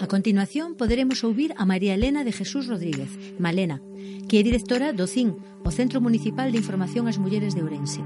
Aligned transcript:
A 0.00 0.08
continuación 0.08 0.76
poderemos 0.80 1.20
ouvir 1.24 1.52
a 1.60 1.66
María 1.68 1.92
Elena 1.92 2.24
de 2.24 2.32
Jesús 2.32 2.66
Rodríguez, 2.66 3.12
Malena, 3.38 3.84
que 4.32 4.40
é 4.40 4.42
directora 4.42 4.96
do 4.96 5.04
CIN, 5.04 5.36
o 5.60 5.68
Centro 5.68 6.00
Municipal 6.00 6.48
de 6.48 6.56
Información 6.56 7.04
ás 7.04 7.20
Mulleres 7.20 7.52
de 7.52 7.60
Ourense. 7.60 8.00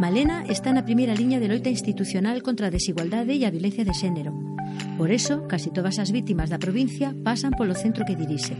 Malena 0.00 0.48
está 0.48 0.72
na 0.72 0.88
primeira 0.88 1.12
liña 1.12 1.36
de 1.36 1.52
loita 1.52 1.68
institucional 1.68 2.40
contra 2.40 2.72
a 2.72 2.74
desigualdade 2.74 3.36
e 3.36 3.44
a 3.44 3.52
violencia 3.52 3.84
de 3.84 3.92
xénero. 3.92 4.32
Por 4.96 5.12
eso, 5.12 5.44
casi 5.44 5.68
todas 5.68 6.00
as 6.00 6.16
vítimas 6.16 6.48
da 6.48 6.56
provincia 6.56 7.12
pasan 7.20 7.52
polo 7.52 7.76
centro 7.76 8.08
que 8.08 8.16
dirixe. 8.16 8.56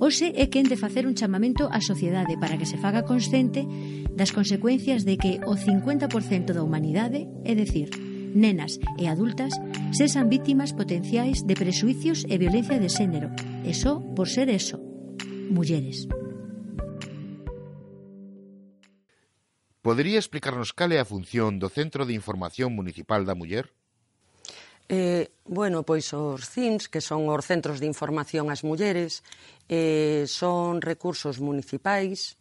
Hoxe 0.00 0.32
é 0.40 0.48
quen 0.48 0.64
de 0.64 0.80
facer 0.80 1.04
un 1.04 1.20
chamamento 1.20 1.68
á 1.68 1.84
sociedade 1.84 2.40
para 2.40 2.56
que 2.56 2.64
se 2.64 2.80
faga 2.80 3.04
consciente 3.04 3.68
das 4.08 4.32
consecuencias 4.32 5.04
de 5.04 5.20
que 5.20 5.36
o 5.44 5.52
50% 5.52 6.56
da 6.56 6.64
humanidade, 6.64 7.28
é 7.44 7.52
decir, 7.52 7.92
nenas 8.36 8.76
e 9.00 9.08
adultas 9.08 9.56
sesan 9.96 10.28
vítimas 10.28 10.76
potenciais 10.76 11.48
de 11.48 11.56
presuicios 11.56 12.28
e 12.28 12.36
violencia 12.36 12.76
de 12.76 12.92
xénero, 12.92 13.32
e 13.64 13.72
só 13.72 13.96
por 14.12 14.28
ser 14.28 14.52
eso, 14.52 14.76
mulleres. 15.48 16.04
Podería 19.80 20.20
explicarnos 20.20 20.76
cal 20.76 20.92
é 20.92 21.00
a 21.00 21.08
función 21.08 21.56
do 21.56 21.72
Centro 21.72 22.04
de 22.04 22.12
Información 22.12 22.76
Municipal 22.76 23.24
da 23.24 23.38
Muller? 23.38 23.72
Eh, 24.88 25.30
bueno, 25.46 25.82
pois 25.82 26.10
os 26.14 26.46
CIMS, 26.46 26.86
que 26.90 27.00
son 27.00 27.26
os 27.26 27.42
Centros 27.46 27.78
de 27.78 27.90
Información 27.90 28.50
ás 28.50 28.62
Mulleres, 28.62 29.22
eh, 29.70 30.26
son 30.26 30.82
recursos 30.82 31.42
municipais 31.42 32.38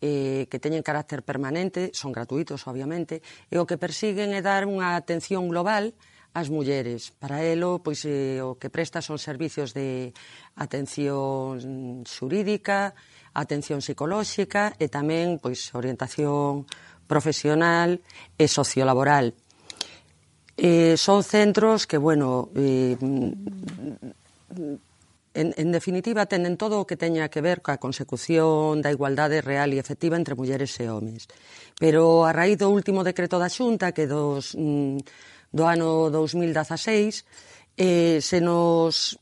eh, 0.00 0.46
que 0.50 0.58
teñen 0.62 0.86
carácter 0.86 1.22
permanente, 1.22 1.90
son 1.94 2.12
gratuitos, 2.12 2.66
obviamente, 2.66 3.22
e 3.50 3.58
o 3.58 3.66
que 3.66 3.80
persiguen 3.80 4.34
é 4.34 4.42
dar 4.42 4.66
unha 4.66 4.94
atención 4.94 5.50
global 5.50 5.94
ás 6.34 6.50
mulleres. 6.50 7.10
Para 7.18 7.42
elo, 7.42 7.82
pois, 7.82 8.04
eh, 8.04 8.38
o 8.44 8.54
que 8.60 8.70
presta 8.70 9.02
son 9.02 9.18
servicios 9.18 9.74
de 9.74 10.14
atención 10.54 12.04
xurídica, 12.06 12.94
atención 13.34 13.82
psicolóxica 13.82 14.74
e 14.78 14.86
tamén 14.86 15.42
pois, 15.42 15.72
orientación 15.74 16.68
profesional 17.08 17.98
e 18.36 18.46
sociolaboral. 18.46 19.34
Eh, 20.58 20.98
son 20.98 21.22
centros 21.22 21.86
que, 21.86 21.98
bueno, 21.98 22.50
eh, 22.54 22.98
En, 25.38 25.54
en 25.54 25.70
definitiva, 25.70 26.26
tenden 26.26 26.58
todo 26.58 26.82
o 26.82 26.86
que 26.88 26.98
teña 26.98 27.30
que 27.30 27.38
ver 27.38 27.62
coa 27.62 27.78
consecución 27.78 28.82
da 28.82 28.90
igualdade 28.90 29.38
real 29.38 29.70
e 29.70 29.78
efectiva 29.78 30.18
entre 30.18 30.34
mulleres 30.34 30.74
e 30.82 30.90
homes. 30.90 31.30
Pero 31.78 32.26
a 32.26 32.34
raíz 32.34 32.58
do 32.58 32.66
último 32.74 33.06
decreto 33.06 33.38
da 33.38 33.46
Xunta, 33.46 33.94
que 33.94 34.10
dos, 34.10 34.58
mm, 34.58 34.98
do 35.54 35.62
ano 35.62 36.10
2016, 36.10 37.22
eh, 37.78 38.18
se 38.18 38.42
nos 38.42 39.14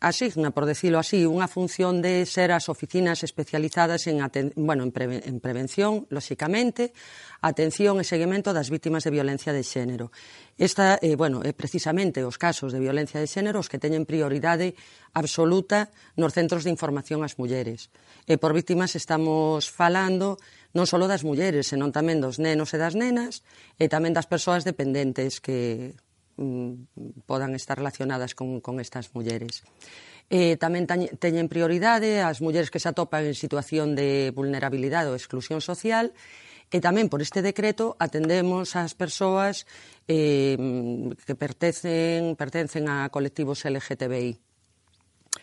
asigna, 0.00 0.50
por 0.50 0.64
decirlo 0.64 0.98
así, 0.98 1.28
unha 1.28 1.44
función 1.44 2.00
de 2.00 2.24
ser 2.24 2.56
as 2.56 2.72
oficinas 2.72 3.20
especializadas 3.20 4.08
en, 4.08 4.24
bueno, 4.56 4.88
en, 4.88 4.96
preve 4.96 5.20
en 5.28 5.44
prevención, 5.44 6.08
lóxicamente, 6.08 6.96
atención 7.44 8.00
e 8.00 8.08
seguimento 8.08 8.56
das 8.56 8.72
vítimas 8.72 9.04
de 9.04 9.12
violencia 9.12 9.52
de 9.52 9.60
xénero. 9.60 10.08
Esta, 10.56 10.96
eh, 11.04 11.20
bueno, 11.20 11.44
é 11.44 11.52
precisamente 11.52 12.24
os 12.24 12.40
casos 12.40 12.72
de 12.72 12.80
violencia 12.80 13.20
de 13.20 13.28
xénero 13.28 13.60
os 13.60 13.68
que 13.68 13.76
teñen 13.76 14.08
prioridade 14.08 14.72
absoluta 15.12 15.92
nos 16.16 16.32
centros 16.32 16.64
de 16.64 16.72
información 16.72 17.20
ás 17.20 17.36
mulleres. 17.36 17.92
E 18.24 18.40
por 18.40 18.56
vítimas 18.56 18.96
estamos 18.96 19.68
falando 19.68 20.40
non 20.72 20.88
só 20.88 20.96
das 20.96 21.28
mulleres, 21.28 21.68
senón 21.68 21.92
tamén 21.92 22.24
dos 22.24 22.40
nenos 22.40 22.72
e 22.72 22.80
das 22.80 22.96
nenas 22.96 23.44
e 23.76 23.84
tamén 23.92 24.16
das 24.16 24.24
persoas 24.24 24.64
dependentes 24.64 25.44
que 25.44 25.92
mm, 26.40 27.28
podan 27.28 27.52
estar 27.52 27.76
relacionadas 27.76 28.32
con, 28.32 28.64
con 28.64 28.80
estas 28.80 29.12
mulleres. 29.12 29.60
Eh, 30.30 30.56
tamén 30.56 30.86
teñen 30.88 31.50
prioridade 31.50 32.22
as 32.22 32.40
mulleres 32.40 32.70
que 32.72 32.78
se 32.78 32.88
atopan 32.88 33.28
en 33.28 33.36
situación 33.36 33.98
de 33.98 34.32
vulnerabilidade 34.32 35.10
ou 35.10 35.18
exclusión 35.18 35.60
social 35.60 36.14
e 36.70 36.78
tamén 36.78 37.10
por 37.10 37.18
este 37.18 37.42
decreto 37.42 37.98
atendemos 37.98 38.78
ás 38.78 38.94
persoas 38.94 39.66
eh, 40.06 40.54
que 41.26 41.34
pertencen, 41.34 42.38
pertencen 42.38 42.86
a 42.86 43.10
colectivos 43.10 43.66
LGTBI. 43.66 44.38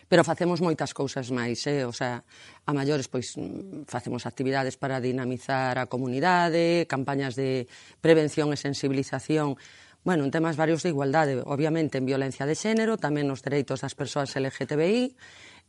Pero 0.08 0.24
facemos 0.24 0.64
moitas 0.64 0.96
cousas 0.96 1.28
máis, 1.28 1.68
eh? 1.68 1.84
o 1.84 1.92
sea, 1.92 2.24
a 2.64 2.72
maiores 2.72 3.12
pois 3.12 3.36
facemos 3.84 4.24
actividades 4.24 4.80
para 4.80 5.04
dinamizar 5.04 5.76
a 5.76 5.84
comunidade, 5.84 6.88
campañas 6.88 7.36
de 7.36 7.68
prevención 8.00 8.48
e 8.52 8.56
sensibilización 8.56 9.60
bueno, 10.08 10.24
en 10.24 10.32
temas 10.32 10.56
varios 10.56 10.80
de 10.80 10.88
igualdade, 10.88 11.44
obviamente 11.44 12.00
en 12.00 12.08
violencia 12.08 12.48
de 12.48 12.56
xénero, 12.56 12.96
tamén 12.96 13.28
nos 13.28 13.44
dereitos 13.44 13.84
das 13.84 13.92
persoas 13.92 14.32
LGTBI, 14.32 15.12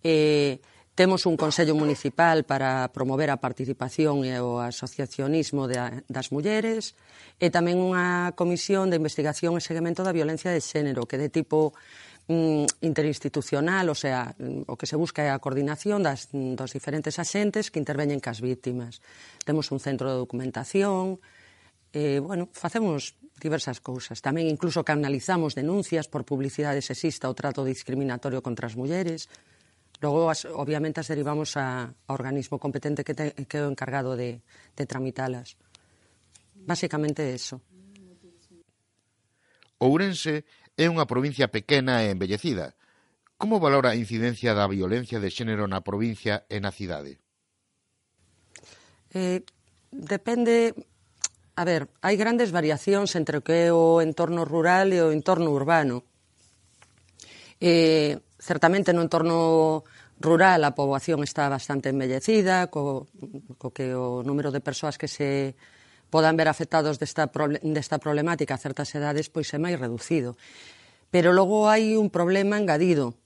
eh, 0.08 0.64
Temos 1.00 1.26
un 1.26 1.38
Consello 1.38 1.76
Municipal 1.76 2.44
para 2.44 2.92
promover 2.92 3.32
a 3.32 3.40
participación 3.40 4.28
e 4.28 4.36
o 4.44 4.60
asociacionismo 4.60 5.64
de, 5.64 6.04
das 6.12 6.28
mulleres 6.36 6.92
e 7.40 7.48
tamén 7.48 7.80
unha 7.80 8.36
Comisión 8.36 8.92
de 8.92 9.00
Investigación 9.00 9.56
e 9.56 9.64
Seguimento 9.64 10.04
da 10.04 10.12
Violencia 10.12 10.52
de 10.52 10.60
Xénero 10.60 11.08
que 11.08 11.16
de 11.16 11.32
tipo 11.32 11.72
mm, 12.28 12.84
interinstitucional, 12.84 13.88
o 13.88 13.96
sea, 13.96 14.36
mm, 14.36 14.68
o 14.68 14.76
que 14.76 14.92
se 14.92 15.00
busca 15.00 15.24
é 15.24 15.32
a 15.32 15.40
coordinación 15.40 16.04
das, 16.04 16.36
dos 16.36 16.76
diferentes 16.76 17.16
axentes 17.16 17.72
que 17.72 17.80
interveñen 17.80 18.20
cas 18.20 18.44
vítimas. 18.44 19.00
Temos 19.48 19.72
un 19.72 19.80
centro 19.80 20.12
de 20.12 20.20
documentación, 20.20 21.24
eh, 21.96 22.20
bueno, 22.20 22.52
facemos 22.52 23.16
diversas 23.40 23.80
cousas. 23.80 24.20
Tamén 24.20 24.52
incluso 24.52 24.84
canalizamos 24.84 25.56
denuncias 25.56 26.12
por 26.12 26.28
publicidade 26.28 26.84
sexista 26.84 27.32
ou 27.32 27.34
trato 27.34 27.64
discriminatorio 27.64 28.44
contra 28.44 28.68
as 28.68 28.76
mulleres. 28.76 29.32
Logo, 30.04 30.28
as, 30.28 30.46
obviamente, 30.46 31.00
as 31.00 31.08
derivamos 31.08 31.56
a, 31.56 31.90
a 31.92 32.12
organismo 32.12 32.60
competente 32.60 33.04
que, 33.08 33.16
te, 33.16 33.34
que 33.48 33.58
é 33.60 33.64
o 33.64 33.72
encargado 33.72 34.16
de, 34.20 34.44
de 34.76 34.84
tramitalas. 34.86 35.56
Básicamente, 36.54 37.24
eso. 37.24 37.64
Ourense 39.80 40.44
é 40.76 40.86
unha 40.92 41.08
provincia 41.08 41.48
pequena 41.48 42.04
e 42.04 42.12
envellecida. 42.12 42.76
Como 43.40 43.64
valora 43.64 43.96
a 43.96 44.00
incidencia 44.00 44.52
da 44.52 44.68
violencia 44.68 45.24
de 45.24 45.32
xénero 45.32 45.64
na 45.72 45.80
provincia 45.80 46.44
e 46.52 46.60
na 46.60 46.76
cidade? 46.76 47.24
Eh, 49.16 49.40
depende 49.92 50.76
a 51.59 51.68
ver, 51.68 51.92
hai 52.00 52.16
grandes 52.16 52.56
variacións 52.56 53.20
entre 53.20 53.36
o 53.36 53.44
que 53.44 53.68
é 53.68 53.75
o 53.75 54.00
entorno 54.00 54.47
rural 54.47 54.96
e 54.96 55.03
o 55.03 55.12
entorno 55.12 55.52
urbano. 55.52 56.08
Eh, 57.59 58.16
certamente 58.40 58.96
no 58.96 59.03
entorno 59.03 59.84
rural 60.24 60.64
a 60.64 60.72
poboación 60.72 61.19
está 61.19 61.52
bastante 61.52 61.92
envellecida, 61.92 62.72
co, 62.72 63.12
co 63.59 63.75
que 63.75 63.92
o 63.92 64.24
número 64.24 64.56
de 64.56 64.64
persoas 64.64 64.96
que 64.96 65.12
se 65.12 65.59
podan 66.08 66.40
ver 66.40 66.48
afectados 66.48 66.96
desta, 66.96 67.28
desta 67.28 68.00
problemática 68.00 68.56
a 68.56 68.64
certas 68.64 68.96
edades 68.96 69.28
pois 69.28 69.52
é 69.52 69.59
máis 69.59 69.75
reducido. 69.75 70.40
Pero 71.12 71.36
logo 71.36 71.68
hai 71.68 72.00
un 72.00 72.08
problema 72.08 72.56
engadido. 72.56 73.19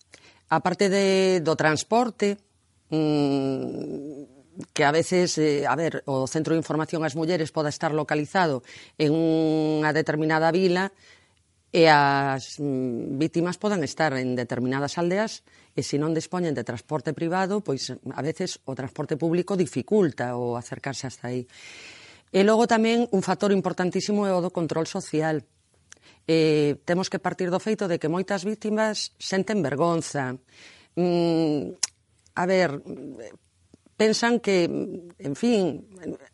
A 0.49 0.57
parte 0.57 0.89
de, 0.89 1.37
do 1.45 1.53
transporte, 1.53 2.41
mmm, 2.89 4.32
que 4.73 4.83
a 4.85 4.91
veces, 4.91 5.37
eh, 5.37 5.65
a 5.65 5.75
ver, 5.75 6.03
o 6.05 6.27
Centro 6.27 6.53
de 6.53 6.61
Información 6.61 7.01
ás 7.01 7.17
Mulleres 7.17 7.51
poda 7.51 7.73
estar 7.73 7.91
localizado 7.91 8.61
en 8.97 9.13
unha 9.13 9.89
determinada 9.91 10.53
vila 10.53 10.93
e 11.73 11.89
as 11.89 12.61
mm, 12.61 13.17
vítimas 13.17 13.57
podan 13.57 13.81
estar 13.81 14.13
en 14.13 14.37
determinadas 14.37 15.01
aldeas 15.01 15.41
e 15.73 15.81
se 15.81 15.97
non 15.97 16.13
dispoñen 16.13 16.53
de 16.53 16.61
transporte 16.61 17.17
privado, 17.17 17.65
pois 17.65 17.89
a 17.89 18.21
veces 18.21 18.61
o 18.69 18.77
transporte 18.77 19.17
público 19.17 19.57
dificulta 19.57 20.37
o 20.37 20.53
acercarse 20.53 21.09
hasta 21.09 21.33
aí. 21.33 21.49
E 22.29 22.45
logo 22.45 22.69
tamén 22.69 23.09
un 23.09 23.25
factor 23.25 23.49
importantísimo 23.49 24.29
é 24.29 24.33
o 24.33 24.41
do 24.41 24.53
control 24.53 24.85
social. 24.85 25.41
Eh, 26.29 26.77
temos 26.85 27.09
que 27.09 27.17
partir 27.17 27.49
do 27.49 27.57
feito 27.57 27.89
de 27.89 27.97
que 27.97 28.09
moitas 28.09 28.45
vítimas 28.45 29.09
senten 29.17 29.65
vergonza. 29.65 30.37
Mm, 30.93 31.73
a 32.37 32.43
ver, 32.45 32.69
pensan 33.97 34.39
que, 34.39 34.65
en 35.17 35.35
fin, 35.35 35.85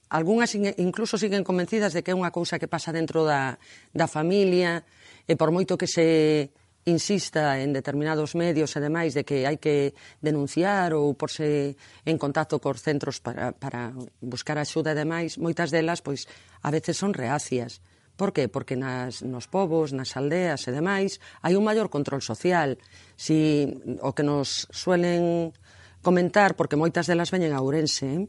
algunhas 0.09 0.56
incluso 0.56 1.17
siguen 1.17 1.44
convencidas 1.44 1.94
de 1.94 2.01
que 2.01 2.11
é 2.11 2.17
unha 2.17 2.31
cousa 2.31 2.57
que 2.57 2.71
pasa 2.71 2.95
dentro 2.95 3.27
da, 3.27 3.59
da 3.91 4.07
familia, 4.07 4.83
e 5.29 5.38
por 5.38 5.53
moito 5.53 5.77
que 5.77 5.85
se 5.85 6.50
insista 6.88 7.59
en 7.61 7.75
determinados 7.75 8.33
medios, 8.33 8.73
e 8.73 8.79
demais 8.81 9.13
de 9.13 9.21
que 9.27 9.45
hai 9.45 9.59
que 9.59 9.94
denunciar 10.23 10.95
ou 10.95 11.13
porse 11.13 11.75
en 12.07 12.17
contacto 12.17 12.57
cos 12.57 12.81
centros 12.81 13.21
para, 13.21 13.53
para 13.53 13.94
buscar 14.23 14.57
axuda, 14.57 14.95
e 14.95 15.00
demais, 15.00 15.38
moitas 15.38 15.69
delas, 15.69 16.01
pois, 16.01 16.25
a 16.63 16.71
veces 16.71 16.97
son 16.97 17.13
reacias. 17.13 17.83
Por 18.19 18.33
que? 18.35 18.51
Porque 18.51 18.75
nas, 18.75 19.23
nos 19.23 19.47
povos, 19.47 19.95
nas 19.95 20.17
aldeas 20.19 20.67
e 20.67 20.75
demais, 20.75 21.23
hai 21.39 21.55
un 21.55 21.63
maior 21.63 21.88
control 21.88 22.19
social. 22.19 22.75
Si 23.15 23.63
o 24.03 24.12
que 24.12 24.27
nos 24.27 24.67
suelen 24.75 25.55
comentar, 26.01 26.56
porque 26.56 26.80
moitas 26.80 27.07
delas 27.07 27.31
veñen 27.31 27.51
a 27.51 27.62
Ourense, 27.62 28.07
eh? 28.07 28.28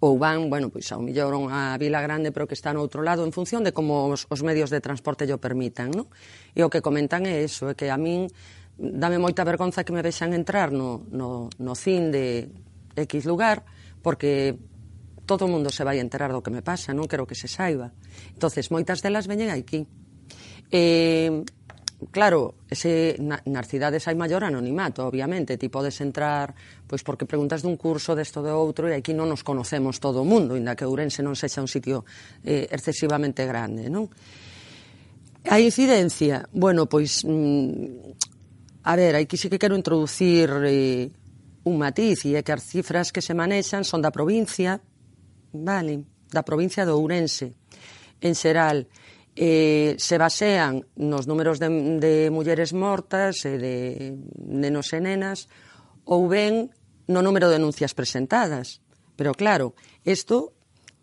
ou 0.00 0.20
van, 0.20 0.52
bueno, 0.52 0.68
pois 0.68 0.92
ao 0.92 1.00
millor 1.00 1.32
unha 1.32 1.80
Vila 1.80 2.04
Grande, 2.04 2.28
pero 2.28 2.44
que 2.44 2.52
está 2.52 2.76
no 2.76 2.84
outro 2.84 3.00
lado, 3.00 3.24
en 3.24 3.32
función 3.32 3.64
de 3.64 3.72
como 3.72 4.12
os, 4.12 4.28
os 4.28 4.44
medios 4.44 4.68
de 4.68 4.84
transporte 4.84 5.24
yo 5.24 5.40
permitan, 5.40 5.88
non? 5.88 6.12
E 6.52 6.60
o 6.60 6.68
que 6.68 6.84
comentan 6.84 7.24
é 7.24 7.40
eso, 7.40 7.72
é 7.72 7.74
que 7.74 7.88
a 7.88 7.96
min 7.96 8.28
dame 8.76 9.16
moita 9.16 9.40
vergonza 9.40 9.88
que 9.88 9.96
me 9.96 10.04
vexan 10.04 10.36
entrar 10.36 10.68
no, 10.68 11.08
no, 11.08 11.48
no 11.56 11.72
cin 11.72 12.12
de 12.12 12.52
X 12.92 13.24
lugar, 13.24 13.64
porque 14.04 14.60
todo 15.24 15.48
o 15.48 15.50
mundo 15.50 15.72
se 15.72 15.80
vai 15.80 15.96
enterar 15.96 16.28
do 16.28 16.44
que 16.44 16.52
me 16.52 16.60
pasa, 16.60 16.92
non 16.92 17.08
quero 17.08 17.24
que 17.24 17.34
se 17.34 17.48
saiba. 17.48 17.96
entonces 18.36 18.68
moitas 18.68 19.00
delas 19.00 19.24
veñen 19.24 19.48
aquí. 19.48 19.88
Eh, 20.68 21.40
claro, 22.10 22.54
ese, 22.70 23.16
na, 23.18 23.40
nas 23.46 23.66
cidades 23.68 24.04
hai 24.08 24.16
maior 24.18 24.44
anonimato, 24.44 25.04
obviamente, 25.06 25.60
ti 25.60 25.68
podes 25.68 26.00
entrar, 26.02 26.54
pois 26.86 27.04
porque 27.06 27.28
preguntas 27.28 27.62
dun 27.62 27.78
curso 27.78 28.16
desto 28.16 28.42
de 28.42 28.52
outro 28.52 28.88
e 28.88 28.96
aquí 28.96 29.12
non 29.12 29.30
nos 29.30 29.46
conocemos 29.46 29.98
todo 30.02 30.22
o 30.22 30.28
mundo, 30.28 30.58
inda 30.58 30.76
que 30.76 30.88
Ourense 30.88 31.24
non 31.24 31.38
sexa 31.38 31.62
un 31.62 31.70
sitio 31.70 32.04
eh, 32.42 32.66
excesivamente 32.70 33.44
grande, 33.44 33.88
non? 33.88 34.10
A 35.46 35.62
incidencia, 35.62 36.48
bueno, 36.50 36.90
pois, 36.90 37.22
mm, 37.22 38.82
a 38.82 38.94
ver, 38.96 39.14
aquí 39.14 39.36
sí 39.38 39.46
que 39.46 39.58
quero 39.58 39.78
introducir 39.78 40.50
eh, 40.66 41.10
un 41.66 41.74
matiz, 41.78 42.26
e 42.26 42.34
é 42.34 42.42
que 42.42 42.54
as 42.54 42.66
cifras 42.66 43.10
que 43.14 43.22
se 43.22 43.34
manexan 43.34 43.82
son 43.82 44.02
da 44.02 44.14
provincia, 44.14 44.82
vale, 45.54 46.02
da 46.30 46.42
provincia 46.42 46.82
de 46.82 46.94
Ourense, 46.94 47.54
en 48.22 48.34
xeral, 48.34 48.86
eh, 49.36 49.94
se 50.00 50.16
basean 50.16 50.88
nos 50.96 51.28
números 51.28 51.60
de, 51.60 51.68
de 52.00 52.30
mulleres 52.32 52.72
mortas 52.72 53.44
e 53.44 53.60
de 53.60 53.76
nenos 54.40 54.96
e 54.96 55.00
nenas 55.04 55.52
ou 56.08 56.24
ben 56.24 56.72
no 57.06 57.20
número 57.20 57.52
de 57.52 57.60
denuncias 57.60 57.92
presentadas. 57.92 58.80
Pero 59.14 59.36
claro, 59.36 59.76
isto 60.08 60.56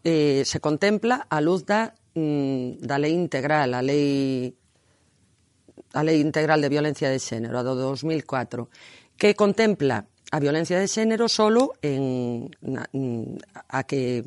eh, 0.03 0.41
se 0.49 0.59
contempla 0.59 1.29
a 1.29 1.39
luz 1.39 1.63
da, 1.69 1.93
mm, 2.17 2.81
da 2.81 2.97
lei 2.97 3.13
integral, 3.13 3.77
a 3.77 3.81
lei 3.85 4.57
a 5.93 6.01
lei 6.01 6.17
integral 6.17 6.57
de 6.57 6.73
violencia 6.73 7.13
de 7.13 7.21
xénero, 7.21 7.53
a 7.53 7.63
do 7.63 7.77
2004, 7.77 8.65
que 9.13 9.37
contempla 9.37 10.09
a 10.33 10.37
violencia 10.41 10.81
de 10.81 10.89
xénero 10.89 11.29
solo 11.29 11.77
en, 11.85 12.49
na, 12.65 12.89
mm, 12.89 13.69
a 13.69 13.85
que 13.85 14.25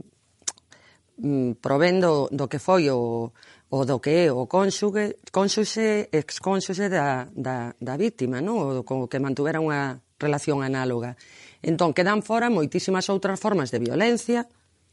mm, 1.19 1.59
do 1.59 2.47
que 2.47 2.63
foi 2.63 2.87
o, 2.91 3.35
o 3.71 3.83
do 3.85 3.99
que 3.99 4.27
é 4.27 4.33
o 4.33 4.47
cónxuge, 4.47 5.19
cónxuxe, 5.35 6.09
excónxuxe 6.13 6.87
da, 6.87 7.27
da, 7.35 7.75
da 7.79 7.95
víctima, 7.99 8.39
non? 8.39 8.63
O 8.63 8.87
co 8.87 9.11
que 9.11 9.19
mantuvera 9.19 9.59
unha 9.59 9.99
relación 10.23 10.63
análoga. 10.63 11.19
Entón, 11.67 11.91
quedan 11.91 12.23
fora 12.23 12.47
moitísimas 12.47 13.11
outras 13.11 13.43
formas 13.43 13.75
de 13.75 13.83
violencia, 13.83 14.47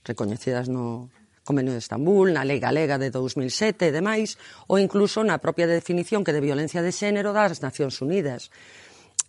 recoñecidas 0.03 0.67
no 0.67 1.13
Convenio 1.43 1.75
de 1.75 1.83
Estambul, 1.83 2.31
na 2.31 2.47
Lei 2.47 2.57
Galega 2.57 2.95
de 2.97 3.11
2007 3.11 3.91
e 3.91 3.95
demais, 3.95 4.39
ou 4.71 4.79
incluso 4.79 5.21
na 5.27 5.43
propia 5.43 5.67
definición 5.67 6.23
que 6.23 6.31
de 6.31 6.39
violencia 6.39 6.79
de 6.79 6.95
xénero 6.95 7.35
das 7.35 7.59
Nacións 7.59 7.99
Unidas. 7.99 8.47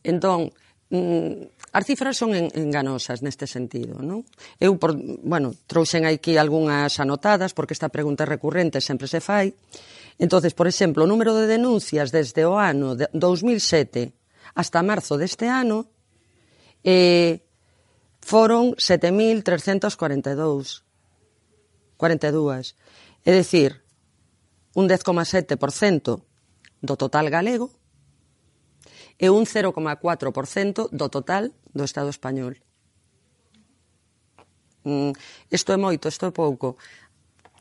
Entón, 0.07 0.55
mm, 0.95 1.54
As 1.75 1.91
cifras 1.91 2.15
son 2.15 2.39
enganosas 2.39 3.19
neste 3.19 3.51
sentido, 3.51 3.99
non? 3.99 4.23
Eu, 4.63 4.79
por, 4.79 4.95
bueno, 4.95 5.59
trouxen 5.67 6.07
aquí 6.07 6.39
algunhas 6.39 7.03
anotadas, 7.03 7.51
porque 7.51 7.75
esta 7.75 7.91
pregunta 7.91 8.23
é 8.23 8.31
recurrente 8.31 8.79
sempre 8.79 9.11
se 9.11 9.19
fai. 9.19 9.59
Entonces, 10.23 10.55
por 10.55 10.71
exemplo, 10.71 11.03
o 11.03 11.11
número 11.11 11.35
de 11.35 11.51
denuncias 11.51 12.15
desde 12.15 12.47
o 12.47 12.55
ano 12.55 12.95
de 12.95 13.11
2007 13.11 14.15
hasta 14.55 14.87
marzo 14.87 15.19
deste 15.19 15.51
ano 15.51 15.91
eh, 16.87 17.43
foron 18.23 18.79
7.342 18.79 20.87
42. 21.99 22.79
É 23.27 23.35
dicir, 23.35 23.83
un 24.79 24.87
10,7% 24.87 26.23
do 26.85 26.95
total 26.95 27.27
galego 27.35 27.75
e 29.19 29.31
un 29.31 29.47
0,4% 29.47 30.91
do 30.91 31.07
total 31.09 31.53
do 31.73 31.85
Estado 31.85 32.11
español. 32.11 32.59
Mm, 34.85 35.13
isto 35.51 35.73
é 35.73 35.79
moito, 35.79 36.09
isto 36.09 36.27
é 36.27 36.33
pouco. 36.33 36.77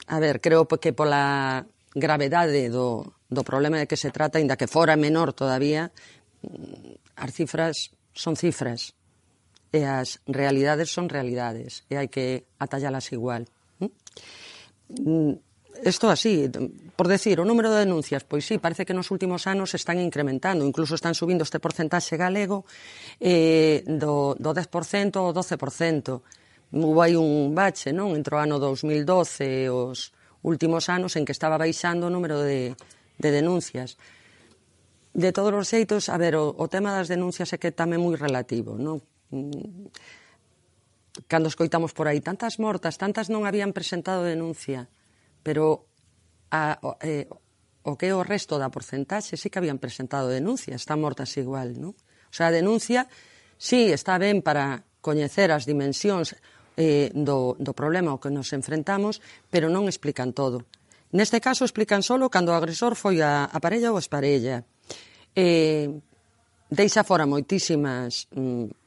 A 0.08 0.20
ver, 0.20 0.42
creo 0.42 0.68
que 0.68 0.92
pola 0.92 1.64
gravedade 1.96 2.68
do, 2.70 3.16
do 3.30 3.44
problema 3.46 3.78
de 3.78 3.88
que 3.88 3.98
se 3.98 4.12
trata, 4.12 4.38
ainda 4.38 4.58
que 4.58 4.68
fora 4.68 5.00
menor 5.00 5.32
todavía, 5.32 5.94
mm, 6.42 7.16
as 7.16 7.32
cifras 7.32 7.94
son 8.14 8.36
cifras 8.36 8.94
e 9.74 9.82
as 9.86 10.22
realidades 10.30 10.94
son 10.94 11.10
realidades 11.10 11.82
e 11.90 11.98
hai 11.98 12.10
que 12.10 12.46
atallalas 12.62 13.10
igual. 13.14 13.50
Mm? 13.80 13.90
mm 15.02 15.53
isto 15.86 16.10
así, 16.10 16.50
por 16.96 17.08
decir, 17.08 17.40
o 17.40 17.46
número 17.46 17.72
de 17.72 17.84
denuncias, 17.84 18.24
pois 18.24 18.48
sí, 18.48 18.58
parece 18.58 18.86
que 18.88 18.96
nos 18.96 19.12
últimos 19.12 19.48
anos 19.48 19.76
están 19.76 20.00
incrementando, 20.00 20.66
incluso 20.66 20.96
están 20.96 21.16
subindo 21.16 21.44
este 21.44 21.60
porcentaxe 21.60 22.16
galego 22.16 22.66
eh, 23.20 23.84
do, 23.86 24.36
do 24.40 24.52
10% 24.56 25.20
ao 25.20 25.36
12%. 25.36 26.24
Hubo 26.74 27.00
aí 27.06 27.14
un 27.14 27.54
bache, 27.54 27.94
non? 27.94 28.16
Entre 28.18 28.34
o 28.34 28.42
ano 28.42 28.58
2012 28.58 29.46
e 29.46 29.70
os 29.70 30.16
últimos 30.42 30.90
anos 30.90 31.16
en 31.16 31.24
que 31.28 31.36
estaba 31.36 31.58
baixando 31.58 32.08
o 32.08 32.14
número 32.14 32.42
de, 32.42 32.74
de 33.20 33.30
denuncias. 33.30 33.98
De 35.14 35.30
todos 35.30 35.54
os 35.54 35.70
xeitos, 35.70 36.10
a 36.10 36.18
ver, 36.18 36.34
o, 36.36 36.50
o 36.54 36.66
tema 36.70 36.94
das 36.94 37.10
denuncias 37.10 37.54
é 37.54 37.62
que 37.62 37.70
tamén 37.70 38.02
moi 38.02 38.18
relativo, 38.18 38.78
non? 38.78 39.02
Mm, 39.30 39.90
cando 41.30 41.50
escoitamos 41.50 41.94
por 41.94 42.10
aí, 42.10 42.22
tantas 42.22 42.58
mortas, 42.58 42.98
tantas 42.98 43.30
non 43.30 43.46
habían 43.46 43.74
presentado 43.74 44.26
denuncia 44.26 44.90
pero 45.44 45.86
a, 46.50 46.80
eh, 47.04 47.28
o 47.84 48.00
que 48.00 48.08
é 48.10 48.16
o 48.16 48.24
resto 48.24 48.56
da 48.56 48.72
porcentaxe 48.72 49.36
sí 49.36 49.52
que 49.52 49.60
habían 49.60 49.78
presentado 49.78 50.32
denuncia, 50.32 50.80
están 50.80 51.04
mortas 51.04 51.36
igual, 51.36 51.76
non? 51.76 51.94
O 51.94 52.34
sea, 52.34 52.50
a 52.50 52.56
denuncia 52.56 53.12
sí 53.60 53.92
está 53.92 54.16
ben 54.18 54.40
para 54.40 54.88
coñecer 55.04 55.52
as 55.52 55.68
dimensións 55.68 56.34
eh, 56.80 57.12
do, 57.14 57.60
do 57.60 57.74
problema 57.76 58.16
ao 58.16 58.22
que 58.24 58.32
nos 58.32 58.56
enfrentamos, 58.56 59.20
pero 59.52 59.68
non 59.68 59.86
explican 59.86 60.32
todo. 60.32 60.64
Neste 61.14 61.38
caso 61.44 61.68
explican 61.68 62.02
solo 62.02 62.32
cando 62.32 62.56
o 62.56 62.58
agresor 62.58 62.98
foi 62.98 63.22
a, 63.22 63.46
a 63.46 63.60
parella 63.62 63.94
ou 63.94 64.00
a 64.00 64.04
esparella. 64.04 64.66
Eh, 65.38 65.92
deixa 66.74 67.06
fora 67.06 67.30
moitísimas 67.30 68.26
mm, 68.34 68.83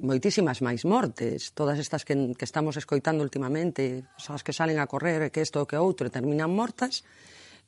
moitísimas 0.00 0.64
máis 0.64 0.88
mortes. 0.88 1.52
Todas 1.52 1.76
estas 1.76 2.08
que, 2.08 2.34
que 2.34 2.46
estamos 2.48 2.74
escoitando 2.80 3.22
últimamente, 3.22 4.08
as 4.16 4.42
que 4.42 4.56
salen 4.56 4.80
a 4.80 4.88
correr 4.88 5.28
e 5.28 5.32
que 5.32 5.44
isto 5.44 5.68
que 5.68 5.76
outro 5.76 6.08
e 6.08 6.12
terminan 6.12 6.50
mortas, 6.50 7.04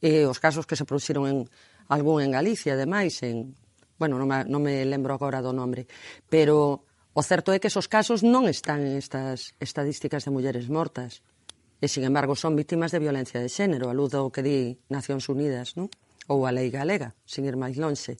e 0.00 0.26
os 0.26 0.40
casos 0.40 0.67
que 0.67 0.75
se 0.75 0.88
produciron 0.88 1.29
en 1.29 1.39
algún 1.93 2.24
en 2.24 2.32
Galicia, 2.32 2.74
ademais, 2.74 3.20
en, 3.22 3.55
bueno, 4.01 4.17
non 4.19 4.27
me, 4.27 4.43
non 4.48 4.65
me 4.65 4.82
lembro 4.82 5.15
agora 5.15 5.44
do 5.44 5.55
nombre, 5.55 5.86
pero 6.27 6.89
o 7.12 7.22
certo 7.22 7.53
é 7.53 7.60
que 7.60 7.69
esos 7.69 7.86
casos 7.86 8.24
non 8.24 8.48
están 8.48 8.82
en 8.82 8.96
estas 8.96 9.53
estadísticas 9.60 10.24
de 10.24 10.32
mulleres 10.32 10.72
mortas. 10.72 11.20
E, 11.82 11.91
sin 11.91 12.08
embargo, 12.08 12.32
son 12.34 12.56
vítimas 12.56 12.91
de 12.91 13.03
violencia 13.03 13.39
de 13.39 13.53
xénero, 13.53 13.93
a 13.93 13.94
luz 13.94 14.17
do 14.17 14.32
que 14.32 14.41
di 14.41 14.81
Nacións 14.89 15.29
Unidas, 15.29 15.77
non? 15.77 15.93
ou 16.31 16.46
a 16.46 16.55
lei 16.55 16.70
galega, 16.70 17.15
sin 17.27 17.44
ir 17.44 17.58
máis 17.58 17.77
lonxe. 17.77 18.17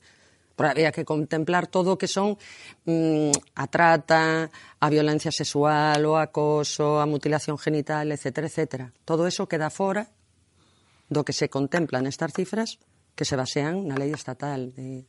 Había 0.57 0.91
que 0.91 1.03
contemplar 1.03 1.67
todo 1.67 1.93
o 1.93 1.99
que 1.99 2.07
son 2.07 2.37
mm, 2.85 3.33
a 3.57 3.65
trata, 3.67 4.49
a 4.53 4.87
violencia 4.89 5.33
sexual, 5.33 6.05
o 6.05 6.15
acoso, 6.15 7.01
a 7.01 7.05
mutilación 7.09 7.57
genital, 7.57 8.11
etc. 8.13 8.45
etcétera. 8.45 8.85
Todo 9.05 9.25
eso 9.25 9.49
queda 9.49 9.73
fora 9.73 10.07
do 11.09 11.25
que 11.25 11.33
se 11.33 11.49
contempla 11.49 12.01
nestas 12.01 12.33
cifras 12.33 12.77
que 13.17 13.25
se 13.25 13.37
basean 13.37 13.85
na 13.89 13.97
lei 13.97 14.13
estatal, 14.13 14.73
de, 14.73 15.05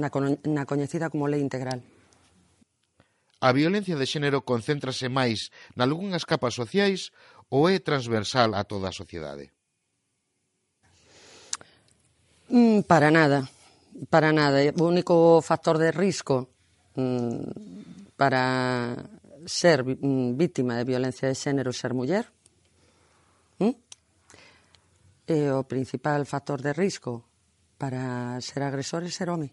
na, 0.00 0.08
na 0.44 0.64
coñecida 0.64 1.12
como 1.12 1.28
lei 1.28 1.40
integral. 1.40 1.84
A 3.40 3.52
violencia 3.52 3.94
de 3.94 4.06
xénero 4.08 4.42
concéntrase 4.42 5.06
máis 5.06 5.54
nalgúnas 5.78 6.26
capas 6.26 6.58
sociais 6.58 7.14
ou 7.54 7.70
é 7.70 7.78
transversal 7.78 8.50
a 8.56 8.66
toda 8.66 8.90
a 8.90 8.96
sociedade? 8.96 9.54
Mm, 12.50 12.82
para 12.82 13.12
nada. 13.12 13.46
Para 14.06 14.30
nada. 14.30 14.62
O 14.78 14.86
único 14.86 15.42
factor 15.42 15.82
de 15.82 15.90
risco 15.90 16.54
mm, 16.94 18.14
para 18.14 18.94
ser 19.42 19.82
mm, 19.82 20.38
vítima 20.38 20.78
de 20.78 20.86
violencia 20.86 21.26
de 21.26 21.34
xénero 21.34 21.74
ser 21.74 21.94
muller. 21.98 22.30
Mm? 23.58 23.74
E 25.26 25.38
o 25.50 25.66
principal 25.66 26.22
factor 26.30 26.62
de 26.62 26.70
risco 26.70 27.26
para 27.74 28.38
ser 28.38 28.62
agresor 28.62 29.02
é 29.02 29.10
ser 29.10 29.34
home. 29.34 29.50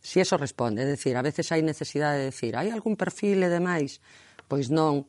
Si 0.00 0.18
eso 0.18 0.40
responde, 0.40 0.82
é 0.82 0.86
decir, 0.88 1.14
a 1.14 1.22
veces 1.22 1.52
hai 1.52 1.60
necesidade 1.60 2.24
de 2.24 2.32
decir, 2.32 2.56
hai 2.56 2.72
algún 2.72 2.96
perfil 2.96 3.44
e 3.44 3.52
demais? 3.52 4.00
Pois 4.48 4.72
non. 4.72 5.04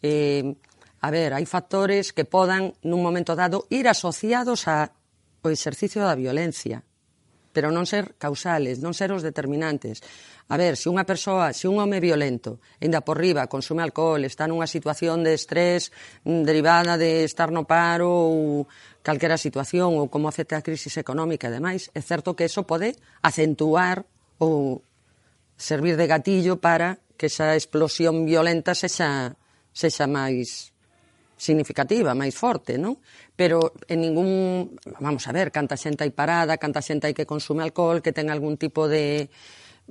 Eh, 0.00 0.54
a 1.02 1.08
ver, 1.10 1.34
hai 1.34 1.44
factores 1.44 2.14
que 2.14 2.22
podan, 2.22 2.70
nun 2.86 3.02
momento 3.02 3.34
dado, 3.34 3.66
ir 3.68 3.90
asociados 3.90 4.70
a 4.70 4.94
o 5.46 5.54
exercicio 5.54 6.02
da 6.02 6.18
violencia 6.18 6.82
pero 7.56 7.72
non 7.72 7.88
ser 7.88 8.20
causales, 8.20 8.84
non 8.84 8.92
ser 8.92 9.16
os 9.16 9.24
determinantes. 9.24 10.04
A 10.52 10.60
ver, 10.60 10.76
se 10.76 10.92
unha 10.92 11.08
persoa, 11.08 11.56
se 11.56 11.64
un 11.64 11.80
home 11.80 12.04
violento, 12.04 12.60
ainda 12.84 13.00
por 13.00 13.16
riba, 13.16 13.48
consume 13.48 13.80
alcohol, 13.80 14.28
está 14.28 14.44
nunha 14.44 14.68
situación 14.68 15.24
de 15.24 15.32
estrés 15.32 15.88
mm, 16.28 16.44
derivada 16.44 17.00
de 17.00 17.24
estar 17.24 17.48
no 17.48 17.64
paro 17.64 18.12
ou 18.12 18.68
calquera 19.00 19.40
situación 19.40 19.96
ou 19.96 20.12
como 20.12 20.28
afecta 20.28 20.60
a 20.60 20.66
crisis 20.66 21.00
económica 21.00 21.48
e 21.48 21.56
demais, 21.56 21.88
é 21.96 22.04
certo 22.04 22.36
que 22.36 22.44
eso 22.44 22.68
pode 22.68 22.92
acentuar 23.24 24.04
ou 24.36 24.84
servir 25.56 25.96
de 25.96 26.04
gatillo 26.12 26.60
para 26.60 27.00
que 27.16 27.32
esa 27.32 27.56
explosión 27.56 28.28
violenta 28.28 28.76
sexa, 28.76 29.32
sexa 29.72 30.04
máis 30.04 30.75
significativa, 31.36 32.16
máis 32.16 32.32
forte, 32.32 32.80
non? 32.80 32.96
Pero 33.36 33.76
en 33.86 34.00
ningún... 34.00 34.30
Vamos 34.98 35.28
a 35.28 35.32
ver, 35.36 35.52
canta 35.52 35.76
xente 35.76 36.02
hai 36.02 36.10
parada, 36.10 36.56
canta 36.56 36.80
xente 36.80 37.04
hai 37.06 37.14
que 37.14 37.28
consume 37.28 37.60
alcohol, 37.60 38.00
que 38.00 38.16
ten 38.16 38.32
algún 38.32 38.56
tipo 38.56 38.88
de 38.88 39.28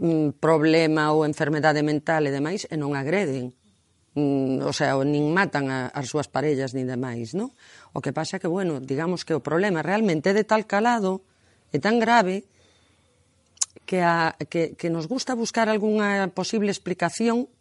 mm, 0.01 0.41
problema 0.41 1.13
ou 1.13 1.21
enfermedade 1.21 1.85
mental 1.85 2.25
e 2.25 2.33
demais, 2.33 2.65
e 2.65 2.75
non 2.75 2.97
agreden. 2.97 3.53
Mm, 4.17 4.65
o 4.65 4.73
sea, 4.73 4.97
nin 5.05 5.29
matan 5.29 5.69
a, 5.69 5.93
as 5.93 6.09
súas 6.09 6.25
parellas 6.25 6.73
nin 6.73 6.89
demais, 6.89 7.37
non? 7.37 7.53
O 7.93 8.01
que 8.01 8.09
pasa 8.09 8.41
que, 8.41 8.49
bueno, 8.49 8.81
digamos 8.81 9.21
que 9.21 9.37
o 9.37 9.45
problema 9.45 9.85
realmente 9.85 10.33
é 10.33 10.35
de 10.35 10.49
tal 10.49 10.65
calado 10.65 11.21
é 11.69 11.77
tan 11.77 12.01
grave 12.01 12.49
que, 13.85 14.01
a, 14.01 14.33
que, 14.49 14.73
que 14.73 14.89
nos 14.89 15.05
gusta 15.05 15.37
buscar 15.37 15.69
algunha 15.69 16.25
posible 16.33 16.73
explicación 16.73 17.53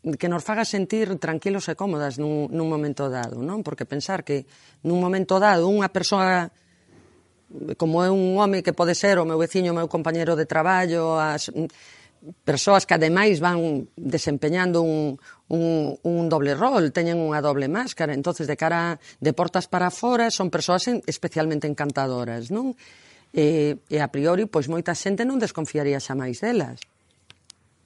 que 0.00 0.28
nos 0.28 0.44
faga 0.44 0.64
sentir 0.64 1.12
tranquilos 1.20 1.68
e 1.68 1.76
cómodas 1.76 2.16
nun, 2.16 2.48
nun 2.48 2.72
momento 2.72 3.12
dado, 3.12 3.44
non? 3.44 3.60
Porque 3.60 3.84
pensar 3.84 4.24
que 4.24 4.48
nun 4.80 4.96
momento 4.96 5.36
dado 5.36 5.68
unha 5.68 5.92
persoa 5.92 6.48
como 7.76 8.06
é 8.06 8.08
un 8.08 8.38
home 8.38 8.62
que 8.62 8.72
pode 8.72 8.94
ser 8.94 9.18
o 9.18 9.26
meu 9.26 9.36
veciño, 9.36 9.74
o 9.74 9.78
meu 9.78 9.90
compañero 9.90 10.38
de 10.38 10.46
traballo, 10.46 11.18
as 11.18 11.50
persoas 12.44 12.84
que 12.84 12.94
ademais 12.94 13.40
van 13.40 13.88
desempeñando 13.96 14.82
un, 14.82 15.18
un, 15.48 15.96
un 16.04 16.28
doble 16.28 16.54
rol, 16.54 16.92
teñen 16.92 17.20
unha 17.20 17.40
doble 17.40 17.68
máscara, 17.68 18.12
entonces 18.12 18.44
de 18.44 18.56
cara 18.60 19.00
de 19.20 19.32
portas 19.32 19.68
para 19.68 19.88
fora 19.88 20.28
son 20.28 20.52
persoas 20.52 20.84
en, 20.88 21.00
especialmente 21.08 21.66
encantadoras, 21.66 22.52
non? 22.52 22.76
E, 23.32 23.78
e 23.88 23.96
a 24.02 24.08
priori, 24.10 24.44
pois 24.50 24.68
moita 24.68 24.92
xente 24.92 25.24
non 25.24 25.40
desconfiaría 25.40 26.02
xa 26.02 26.18
máis 26.18 26.44
delas. 26.44 26.80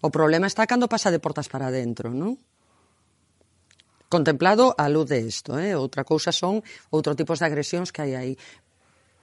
O 0.04 0.12
problema 0.12 0.44
está 0.44 0.68
cando 0.68 0.84
pasa 0.84 1.08
de 1.08 1.16
portas 1.16 1.48
para 1.48 1.72
dentro, 1.72 2.12
non? 2.12 2.36
Contemplado 4.12 4.76
a 4.76 4.92
luz 4.92 5.08
de 5.08 5.24
isto, 5.24 5.56
eh? 5.56 5.72
outra 5.72 6.04
cousa 6.04 6.28
son 6.28 6.60
outro 6.92 7.16
tipos 7.16 7.40
de 7.40 7.48
agresións 7.48 7.88
que 7.88 8.04
hai 8.04 8.12
aí. 8.12 8.32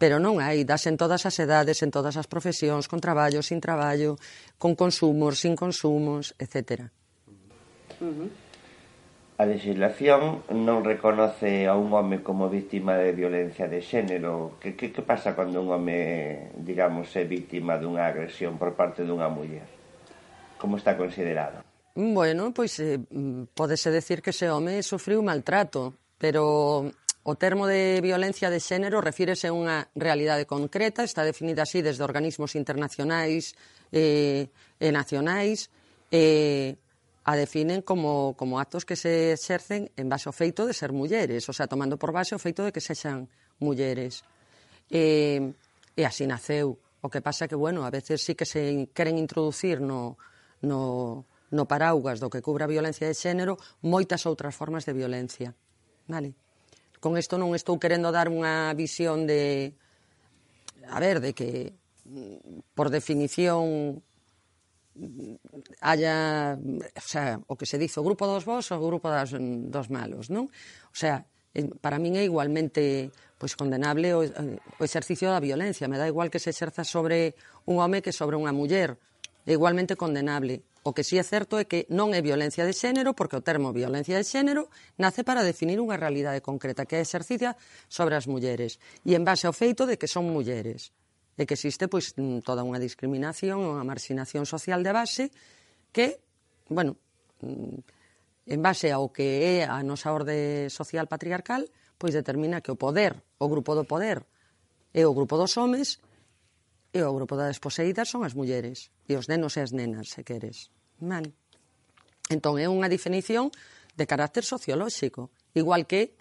Pero 0.02 0.18
non 0.18 0.42
hai, 0.42 0.66
das 0.66 0.90
en 0.90 0.98
todas 0.98 1.30
as 1.30 1.38
edades, 1.38 1.86
en 1.86 1.94
todas 1.94 2.18
as 2.18 2.26
profesións, 2.26 2.90
con 2.90 2.98
traballo, 2.98 3.46
sin 3.46 3.62
traballo, 3.62 4.18
con 4.58 4.74
consumos, 4.74 5.38
sin 5.38 5.54
consumos, 5.54 6.34
etc. 6.42 6.90
Uh 8.02 8.10
-huh. 8.10 8.30
A 9.38 9.46
legislación 9.46 10.42
non 10.50 10.82
reconoce 10.82 11.70
a 11.70 11.78
un 11.78 11.94
home 11.94 12.26
como 12.26 12.50
víctima 12.50 12.98
de 12.98 13.14
violencia 13.14 13.70
de 13.70 13.86
xénero. 13.86 14.58
Que, 14.58 14.74
que, 14.74 14.90
que 14.90 15.06
pasa 15.06 15.38
cando 15.38 15.62
un 15.62 15.70
home, 15.70 16.50
digamos, 16.58 17.14
é 17.14 17.22
víctima 17.22 17.78
dunha 17.78 18.10
agresión 18.10 18.58
por 18.58 18.74
parte 18.74 19.06
dunha 19.06 19.30
muller? 19.30 19.81
como 20.62 20.78
está 20.78 20.96
considerado? 20.96 21.66
Bueno, 21.96 22.54
pois 22.54 22.80
eh, 22.80 23.02
podese 23.58 23.90
decir 23.90 24.22
que 24.22 24.30
ese 24.30 24.48
home 24.48 24.86
sufriu 24.86 25.26
maltrato, 25.26 25.98
pero 26.22 26.86
o 27.26 27.34
termo 27.36 27.66
de 27.68 28.00
violencia 28.00 28.54
de 28.54 28.62
xénero 28.62 29.02
refírese 29.02 29.50
a 29.50 29.58
unha 29.58 29.90
realidade 29.98 30.46
concreta, 30.46 31.02
está 31.02 31.26
definida 31.26 31.66
así 31.66 31.82
desde 31.82 32.06
organismos 32.06 32.54
internacionais 32.54 33.58
eh, 33.92 34.48
e 34.78 34.88
nacionais, 34.94 35.74
eh, 36.14 36.78
a 37.26 37.34
definen 37.38 37.82
como, 37.82 38.34
como 38.34 38.58
actos 38.58 38.86
que 38.86 38.96
se 38.96 39.34
exercen 39.34 39.92
en 39.98 40.08
base 40.10 40.30
ao 40.30 40.34
feito 40.34 40.66
de 40.66 40.74
ser 40.74 40.94
mulleres, 40.96 41.46
o 41.50 41.54
sea, 41.54 41.68
tomando 41.68 41.98
por 41.98 42.14
base 42.14 42.34
o 42.34 42.42
feito 42.42 42.64
de 42.64 42.72
que 42.72 42.82
sexan 42.82 43.28
mulleres. 43.60 44.24
Eh, 44.90 45.54
e 45.94 46.02
así 46.08 46.26
naceu. 46.26 46.80
O 47.02 47.10
que 47.10 47.22
pasa 47.22 47.50
que, 47.50 47.58
bueno, 47.58 47.86
a 47.86 47.90
veces 47.90 48.22
sí 48.22 48.34
que 48.34 48.46
se 48.46 48.90
queren 48.94 49.18
introducir 49.18 49.82
no, 49.82 50.18
no, 50.62 51.26
no 51.52 51.68
paraugas 51.68 52.24
do 52.24 52.32
que 52.32 52.42
cubra 52.42 52.66
a 52.66 52.72
violencia 52.72 53.06
de 53.06 53.18
xénero 53.18 53.60
moitas 53.84 54.24
outras 54.26 54.56
formas 54.56 54.88
de 54.88 54.96
violencia. 54.96 55.54
Vale? 56.08 56.34
Con 57.02 57.18
isto 57.18 57.36
non 57.36 57.58
estou 57.58 57.82
querendo 57.82 58.14
dar 58.14 58.30
unha 58.30 58.72
visión 58.78 59.26
de 59.26 59.74
a 60.88 61.00
ver, 61.00 61.20
de 61.20 61.34
que 61.34 61.74
mm, 62.06 62.74
por 62.74 62.90
definición 62.90 64.02
mm, 64.96 65.36
haya, 65.82 66.58
o 66.58 67.02
sea, 67.06 67.40
o 67.48 67.56
que 67.58 67.66
se 67.66 67.78
dice 67.78 68.00
o 68.00 68.06
grupo 68.08 68.26
dos 68.26 68.46
vos 68.46 68.72
ou 68.72 68.80
o 68.80 68.88
grupo 68.88 69.12
das, 69.12 69.36
dos 69.36 69.88
malos, 69.90 70.32
non? 70.32 70.48
O 70.90 70.98
sea, 70.98 71.28
para 71.84 72.00
min 72.00 72.16
é 72.16 72.24
igualmente 72.24 73.12
pois 73.36 73.58
condenable 73.58 74.14
o, 74.14 74.22
eh, 74.22 74.62
o 74.62 74.82
exercicio 74.86 75.28
da 75.34 75.42
violencia, 75.42 75.90
me 75.90 75.98
dá 75.98 76.08
igual 76.08 76.30
que 76.30 76.40
se 76.40 76.54
exerza 76.54 76.86
sobre 76.86 77.34
un 77.66 77.82
home 77.82 78.06
que 78.06 78.14
sobre 78.14 78.38
unha 78.38 78.54
muller 78.54 78.96
é 79.46 79.54
igualmente 79.54 79.96
condenable. 79.96 80.64
O 80.84 80.94
que 80.98 81.06
sí 81.06 81.22
é 81.22 81.26
certo 81.26 81.62
é 81.62 81.70
que 81.70 81.86
non 81.94 82.10
é 82.18 82.26
violencia 82.26 82.66
de 82.66 82.74
xénero, 82.74 83.14
porque 83.14 83.38
o 83.38 83.46
termo 83.46 83.70
violencia 83.70 84.18
de 84.18 84.26
xénero 84.26 84.66
nace 84.98 85.22
para 85.22 85.46
definir 85.46 85.78
unha 85.78 85.98
realidade 85.98 86.42
concreta 86.42 86.90
que 86.90 86.98
é 86.98 87.06
exercida 87.06 87.54
sobre 87.86 88.18
as 88.18 88.26
mulleres 88.26 88.82
e 89.06 89.14
en 89.14 89.22
base 89.22 89.46
ao 89.46 89.54
feito 89.54 89.86
de 89.86 90.02
que 90.02 90.10
son 90.10 90.26
mulleres 90.30 90.90
e 91.38 91.46
que 91.46 91.54
existe 91.54 91.86
pois 91.86 92.18
mm, 92.18 92.42
toda 92.42 92.66
unha 92.66 92.82
discriminación, 92.82 93.62
unha 93.62 93.86
marxinación 93.86 94.50
social 94.50 94.82
de 94.82 94.92
base 94.94 95.24
que, 95.94 96.18
bueno, 96.66 96.98
mm, 97.46 97.78
en 98.50 98.60
base 98.66 98.90
ao 98.90 99.14
que 99.14 99.62
é 99.62 99.70
a 99.70 99.86
nosa 99.86 100.10
orde 100.10 100.70
social 100.74 101.06
patriarcal, 101.06 101.70
pois 102.02 102.18
determina 102.18 102.66
que 102.66 102.74
o 102.74 102.78
poder, 102.78 103.22
o 103.38 103.46
grupo 103.46 103.78
do 103.78 103.86
poder 103.86 104.26
é 104.98 105.06
o 105.06 105.14
grupo 105.14 105.38
dos 105.38 105.54
homes 105.62 106.02
E 106.92 107.00
o 107.08 107.16
grupo 107.16 107.40
das 107.40 107.64
poseídas 107.64 108.12
son 108.12 108.28
as 108.28 108.36
mulleres, 108.36 108.92
e 109.08 109.16
os 109.16 109.32
nenos 109.32 109.56
e 109.56 109.64
as 109.64 109.72
nenas, 109.72 110.12
se 110.12 110.28
queres. 110.28 110.68
Vale? 111.00 111.32
Entón, 112.28 112.60
é 112.60 112.68
unha 112.68 112.92
definición 112.92 113.48
de 113.96 114.04
carácter 114.04 114.44
sociolóxico, 114.44 115.32
igual 115.56 115.88
que, 115.88 116.20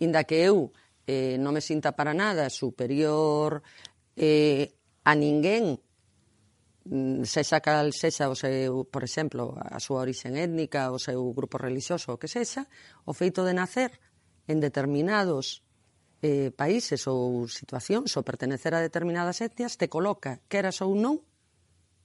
inda 0.00 0.24
que 0.24 0.40
eu 0.40 0.72
eh, 1.04 1.36
non 1.36 1.52
me 1.52 1.60
sinta 1.60 1.92
para 1.92 2.16
nada 2.16 2.48
superior 2.48 3.60
eh, 4.16 4.72
a 5.04 5.12
ninguén, 5.12 5.76
mm, 6.88 7.28
sexa 7.28 7.60
cal 7.60 7.92
sexa 7.92 8.32
o 8.32 8.36
seu, 8.36 8.88
por 8.88 9.04
exemplo, 9.04 9.52
a 9.56 9.76
súa 9.80 10.00
orixen 10.04 10.36
étnica, 10.36 10.92
o 10.92 11.00
seu 11.00 11.20
grupo 11.36 11.60
relixioso, 11.60 12.16
o 12.16 12.20
que 12.20 12.28
sexa, 12.28 12.64
o 13.04 13.12
feito 13.12 13.44
de 13.44 13.52
nacer 13.52 14.00
en 14.48 14.64
determinados 14.64 15.65
eh, 16.26 16.50
países 16.50 17.06
ou 17.06 17.46
situacións 17.46 18.10
ou 18.18 18.26
pertenecer 18.26 18.74
a 18.74 18.82
determinadas 18.82 19.38
etnias 19.38 19.78
te 19.78 19.86
coloca, 19.86 20.42
queras 20.50 20.82
ou 20.82 20.98
non, 20.98 21.22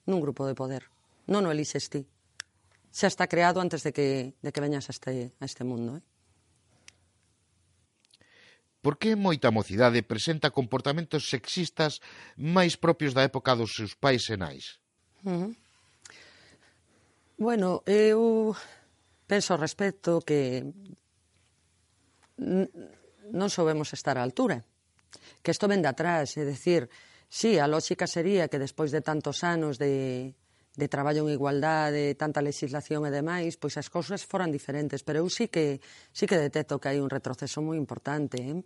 nun 0.05 0.21
grupo 0.21 0.45
de 0.45 0.53
poder. 0.53 0.85
Non 1.25 1.49
o 1.49 1.49
elixes 1.49 1.89
ti. 1.89 2.05
Xa 2.93 3.09
está 3.09 3.25
creado 3.25 3.57
antes 3.57 3.81
de 3.81 3.89
que, 3.89 4.37
de 4.37 4.49
que 4.53 4.61
veñas 4.61 4.85
a 4.89 4.93
este, 4.93 5.33
a 5.41 5.45
este 5.49 5.65
mundo. 5.65 5.97
Eh? 5.97 6.03
Por 8.81 8.97
que 9.01 9.17
moita 9.17 9.49
mocidade 9.49 10.05
presenta 10.05 10.53
comportamentos 10.53 11.29
sexistas 11.29 12.01
máis 12.37 12.77
propios 12.77 13.17
da 13.17 13.25
época 13.25 13.57
dos 13.57 13.73
seus 13.73 13.97
pais 13.97 14.29
e 14.29 14.37
nais? 14.37 14.77
Uh 15.25 15.49
-huh. 15.49 15.51
Bueno, 17.41 17.81
eu 17.89 18.53
penso 19.25 19.53
ao 19.53 19.61
respecto 19.61 20.21
que 20.21 20.61
non 23.29 23.53
soubemos 23.53 23.93
estar 23.93 24.17
á 24.17 24.25
altura. 24.25 24.65
Que 25.45 25.53
isto 25.53 25.69
ven 25.69 25.85
de 25.85 25.91
atrás, 25.93 26.33
é 26.39 26.43
dicir, 26.47 26.89
sí, 27.29 27.61
a 27.61 27.69
lógica 27.69 28.09
sería 28.09 28.49
que 28.49 28.57
despois 28.57 28.89
de 28.89 29.05
tantos 29.05 29.45
anos 29.45 29.77
de, 29.77 30.33
de 30.75 30.87
traballo 30.87 31.27
en 31.27 31.35
igualdade, 31.35 32.15
tanta 32.15 32.41
legislación 32.41 33.05
e 33.05 33.11
demais, 33.11 33.59
pois 33.59 33.75
as 33.75 33.91
cousas 33.91 34.23
foran 34.23 34.49
diferentes, 34.49 35.03
pero 35.03 35.19
eu 35.19 35.27
sí 35.27 35.51
que, 35.51 35.83
sí 36.15 36.25
que 36.25 36.39
detecto 36.39 36.79
que 36.79 36.89
hai 36.89 36.99
un 37.03 37.11
retroceso 37.11 37.59
moi 37.59 37.75
importante, 37.75 38.39
eh? 38.39 38.59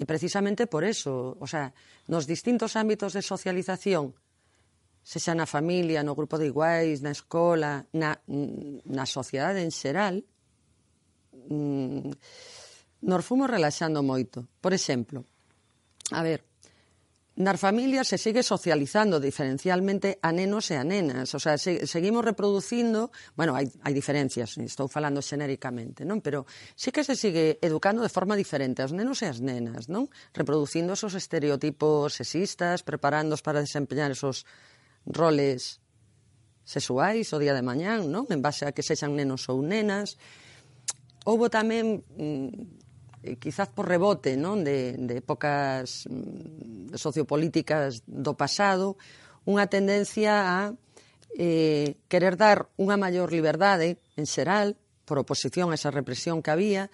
E 0.00 0.04
precisamente 0.08 0.66
por 0.66 0.82
eso, 0.82 1.38
o 1.38 1.46
sea, 1.46 1.70
nos 2.10 2.26
distintos 2.26 2.74
ámbitos 2.74 3.14
de 3.14 3.22
socialización, 3.22 4.16
se 5.02 5.18
xa 5.18 5.34
na 5.34 5.46
familia, 5.46 6.02
no 6.02 6.18
grupo 6.18 6.38
de 6.38 6.50
iguais, 6.50 7.02
na 7.06 7.14
escola, 7.14 7.86
na, 7.94 8.18
na 8.26 9.04
sociedade 9.06 9.62
en 9.62 9.70
xeral, 9.70 10.26
mm, 11.50 12.10
nos 13.02 13.26
fomos 13.26 13.50
relaxando 13.50 14.02
moito. 14.02 14.46
Por 14.62 14.72
exemplo, 14.72 15.26
a 16.14 16.22
ver, 16.22 16.46
nas 17.32 17.56
familias 17.56 18.08
se 18.12 18.20
sigue 18.20 18.44
socializando 18.44 19.16
diferencialmente 19.16 20.20
a 20.20 20.36
nenos 20.36 20.68
e 20.68 20.76
a 20.76 20.84
nenas, 20.84 21.32
o 21.32 21.40
sea, 21.40 21.56
se, 21.56 21.88
seguimos 21.88 22.20
reproducindo, 22.20 23.08
bueno, 23.32 23.56
hai, 23.56 23.72
hai 23.80 23.96
diferencias, 23.96 24.60
estou 24.60 24.84
falando 24.84 25.24
xenéricamente, 25.24 26.04
non? 26.04 26.20
Pero 26.20 26.44
sí 26.76 26.92
que 26.92 27.00
se 27.00 27.16
sigue 27.16 27.56
educando 27.64 28.04
de 28.04 28.12
forma 28.12 28.36
diferente 28.36 28.84
aos 28.84 28.92
nenos 28.92 29.24
e 29.24 29.32
as 29.32 29.40
nenas, 29.40 29.88
non? 29.88 30.12
Reproducindo 30.36 30.92
esos 30.92 31.16
estereotipos 31.16 32.20
sexistas, 32.20 32.84
preparándos 32.84 33.40
para 33.40 33.64
desempeñar 33.64 34.12
esos 34.12 34.44
roles 35.08 35.80
sexuais 36.68 37.32
o 37.32 37.40
día 37.40 37.56
de 37.56 37.64
mañán, 37.64 38.12
non? 38.12 38.28
En 38.28 38.44
base 38.44 38.68
a 38.68 38.76
que 38.76 38.84
sexan 38.84 39.16
nenos 39.16 39.48
ou 39.48 39.64
nenas. 39.64 40.20
Houbo 41.24 41.48
tamén 41.48 42.04
mm, 42.12 42.81
eh, 43.22 43.38
quizás 43.38 43.70
por 43.70 43.86
rebote 43.86 44.36
non 44.36 44.66
de, 44.66 44.98
de 44.98 45.22
épocas 45.22 46.10
mm, 46.10 46.94
sociopolíticas 46.98 48.02
do 48.06 48.34
pasado, 48.34 48.98
unha 49.46 49.66
tendencia 49.70 50.46
a 50.46 50.58
eh, 51.38 51.96
querer 52.10 52.36
dar 52.36 52.68
unha 52.76 52.98
maior 52.98 53.32
liberdade 53.32 54.02
en 54.18 54.26
xeral, 54.26 54.76
por 55.06 55.18
oposición 55.18 55.70
a 55.70 55.78
esa 55.78 55.90
represión 55.90 56.42
que 56.42 56.52
había, 56.54 56.90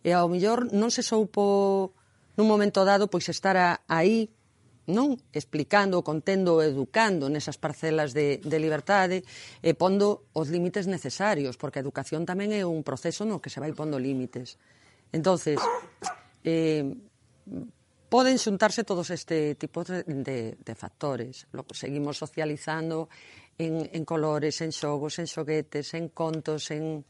e 0.00 0.16
ao 0.16 0.32
millor 0.32 0.72
non 0.72 0.88
se 0.88 1.04
soupo 1.04 1.92
nun 2.40 2.48
momento 2.48 2.88
dado 2.88 3.12
pois 3.12 3.28
estar 3.28 3.56
aí 3.84 4.32
non 4.88 5.20
explicando, 5.36 6.02
contendo, 6.02 6.64
educando 6.64 7.28
nesas 7.28 7.60
parcelas 7.60 8.16
de, 8.16 8.42
de 8.42 8.58
libertade 8.58 9.22
e 9.62 9.76
pondo 9.76 10.26
os 10.34 10.48
límites 10.48 10.88
necesarios, 10.90 11.60
porque 11.60 11.78
a 11.78 11.84
educación 11.84 12.26
tamén 12.26 12.50
é 12.56 12.66
un 12.66 12.82
proceso 12.82 13.22
no 13.28 13.38
que 13.38 13.52
se 13.52 13.62
vai 13.62 13.70
pondo 13.76 14.00
límites. 14.00 14.58
Entonces, 15.12 15.58
eh, 16.44 16.84
poden 18.10 18.38
xuntarse 18.38 18.82
todos 18.82 19.10
este 19.10 19.54
tipo 19.54 19.84
de, 19.84 20.02
de, 20.02 20.58
de 20.58 20.74
factores. 20.74 21.46
Lo, 21.52 21.64
seguimos 21.70 22.18
socializando 22.18 23.08
en, 23.58 23.88
en 23.92 24.04
colores, 24.04 24.60
en 24.60 24.72
xogos, 24.72 25.18
en 25.18 25.26
xoguetes, 25.26 25.94
en 25.94 26.10
contos, 26.10 26.70
en 26.70 27.04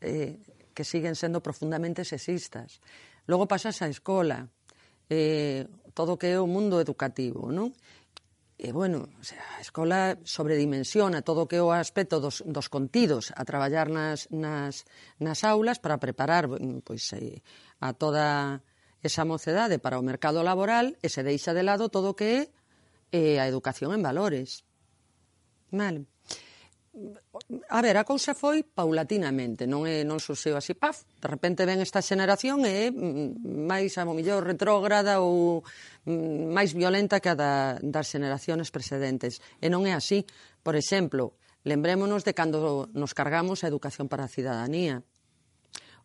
eh, 0.00 0.38
que 0.74 0.84
siguen 0.84 1.14
sendo 1.14 1.42
profundamente 1.42 2.04
sexistas. 2.04 2.82
Logo 3.26 3.48
pasas 3.48 3.80
á 3.80 3.88
escola, 3.88 4.46
eh, 5.08 5.64
todo 5.94 6.18
que 6.18 6.34
é 6.34 6.38
o 6.38 6.50
mundo 6.50 6.76
educativo, 6.82 7.48
non? 7.48 7.72
E, 8.64 8.72
bueno, 8.72 9.12
o 9.20 9.24
sea, 9.28 9.44
a 9.58 9.60
escola 9.60 10.16
sobredimensiona 10.24 11.20
todo 11.20 11.44
o 11.44 11.48
que 11.52 11.60
é 11.60 11.62
o 11.62 11.68
aspecto 11.68 12.16
dos, 12.16 12.40
dos 12.48 12.72
contidos 12.72 13.28
a 13.36 13.44
traballar 13.44 13.92
nas, 13.92 14.24
nas, 14.32 14.88
nas 15.20 15.44
aulas 15.44 15.76
para 15.76 16.00
preparar 16.00 16.48
pois, 16.80 17.12
eh, 17.12 17.44
a 17.84 17.92
toda 17.92 18.64
esa 19.04 19.28
mocedade 19.28 19.76
para 19.76 20.00
o 20.00 20.06
mercado 20.06 20.40
laboral 20.40 20.96
e 21.04 21.12
se 21.12 21.20
deixa 21.20 21.52
de 21.52 21.60
lado 21.60 21.92
todo 21.92 22.16
o 22.16 22.16
que 22.16 22.48
é 23.12 23.36
eh, 23.36 23.36
a 23.36 23.44
educación 23.44 23.92
en 23.92 24.00
valores. 24.00 24.64
Vale. 25.68 26.08
A 27.68 27.82
ver, 27.82 27.98
a 27.98 28.06
cousa 28.06 28.38
foi 28.38 28.62
paulatinamente, 28.62 29.66
non 29.66 29.82
é 29.82 30.06
non 30.06 30.22
suceu 30.22 30.54
así, 30.54 30.78
paf, 30.78 31.02
de 31.18 31.26
repente 31.26 31.66
ven 31.66 31.82
esta 31.82 31.98
xeneración 31.98 32.62
e 32.62 32.86
é 32.86 32.94
mm, 32.94 33.66
máis, 33.66 33.98
a 33.98 34.06
mellor, 34.06 34.46
retrógrada 34.46 35.18
ou 35.18 35.66
mm, 36.06 36.54
máis 36.54 36.70
violenta 36.70 37.18
que 37.18 37.30
a 37.30 37.34
da, 37.34 37.82
das 37.82 38.14
xeneraciones 38.14 38.70
precedentes. 38.70 39.42
E 39.58 39.66
non 39.66 39.90
é 39.90 39.92
así. 39.98 40.22
Por 40.62 40.78
exemplo, 40.78 41.34
lembrémonos 41.66 42.22
de 42.22 42.30
cando 42.30 42.86
nos 42.94 43.10
cargamos 43.10 43.66
a 43.66 43.70
educación 43.70 44.06
para 44.06 44.30
a 44.30 44.30
cidadanía, 44.30 45.02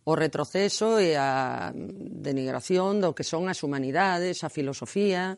o 0.10 0.18
retroceso 0.18 0.98
e 0.98 1.14
a 1.14 1.70
mm, 1.70 2.26
denigración 2.26 2.98
do 2.98 3.14
que 3.14 3.22
son 3.22 3.46
as 3.46 3.62
humanidades, 3.62 4.42
a 4.42 4.50
filosofía, 4.50 5.38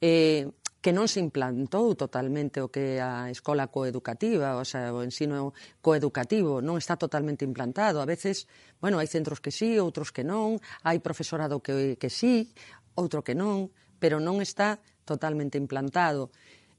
eh, 0.00 0.50
que 0.86 0.94
non 0.94 1.10
se 1.10 1.18
implantou 1.18 1.98
totalmente 1.98 2.62
o 2.62 2.70
que 2.70 3.02
a 3.02 3.26
escola 3.26 3.66
coeducativa, 3.74 4.54
o, 4.54 4.62
sea, 4.62 4.94
o 4.94 5.02
ensino 5.02 5.50
coeducativo, 5.82 6.62
non 6.62 6.78
está 6.78 6.94
totalmente 6.94 7.42
implantado. 7.42 7.98
A 7.98 8.06
veces, 8.06 8.46
bueno, 8.78 9.02
hai 9.02 9.10
centros 9.10 9.42
que 9.42 9.50
sí, 9.50 9.82
outros 9.82 10.14
que 10.14 10.22
non, 10.22 10.62
hai 10.86 11.02
profesorado 11.02 11.58
que, 11.58 11.98
que 11.98 12.06
sí, 12.06 12.54
outro 12.94 13.26
que 13.26 13.34
non, 13.34 13.74
pero 13.98 14.22
non 14.22 14.38
está 14.38 14.78
totalmente 15.02 15.58
implantado. 15.58 16.30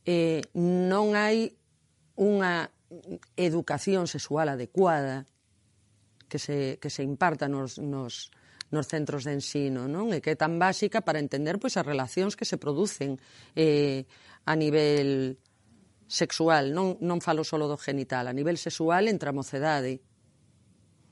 Eh, 0.08 0.40
non 0.56 1.12
hai 1.20 1.52
unha 2.16 2.72
educación 3.36 4.08
sexual 4.08 4.48
adecuada 4.48 5.28
que 6.32 6.40
se, 6.40 6.80
que 6.80 6.88
se 6.88 7.04
imparta 7.04 7.52
nos, 7.52 7.76
nos, 7.76 8.32
nos 8.72 8.88
centros 8.88 9.24
de 9.24 9.32
ensino, 9.32 9.88
non? 9.88 10.12
E 10.12 10.20
que 10.20 10.36
é 10.36 10.38
tan 10.38 10.60
básica 10.60 11.00
para 11.00 11.24
entender 11.24 11.56
pois 11.62 11.80
as 11.80 11.88
relacións 11.88 12.36
que 12.36 12.44
se 12.44 12.60
producen 12.60 13.16
eh, 13.56 14.04
a 14.44 14.54
nivel 14.56 15.40
sexual, 16.08 16.72
non, 16.72 17.00
non 17.04 17.20
falo 17.20 17.44
solo 17.44 17.68
do 17.68 17.76
genital, 17.80 18.28
a 18.28 18.34
nivel 18.36 18.56
sexual 18.56 19.12
entre 19.12 19.32
a 19.32 19.36
mocedade. 19.36 20.00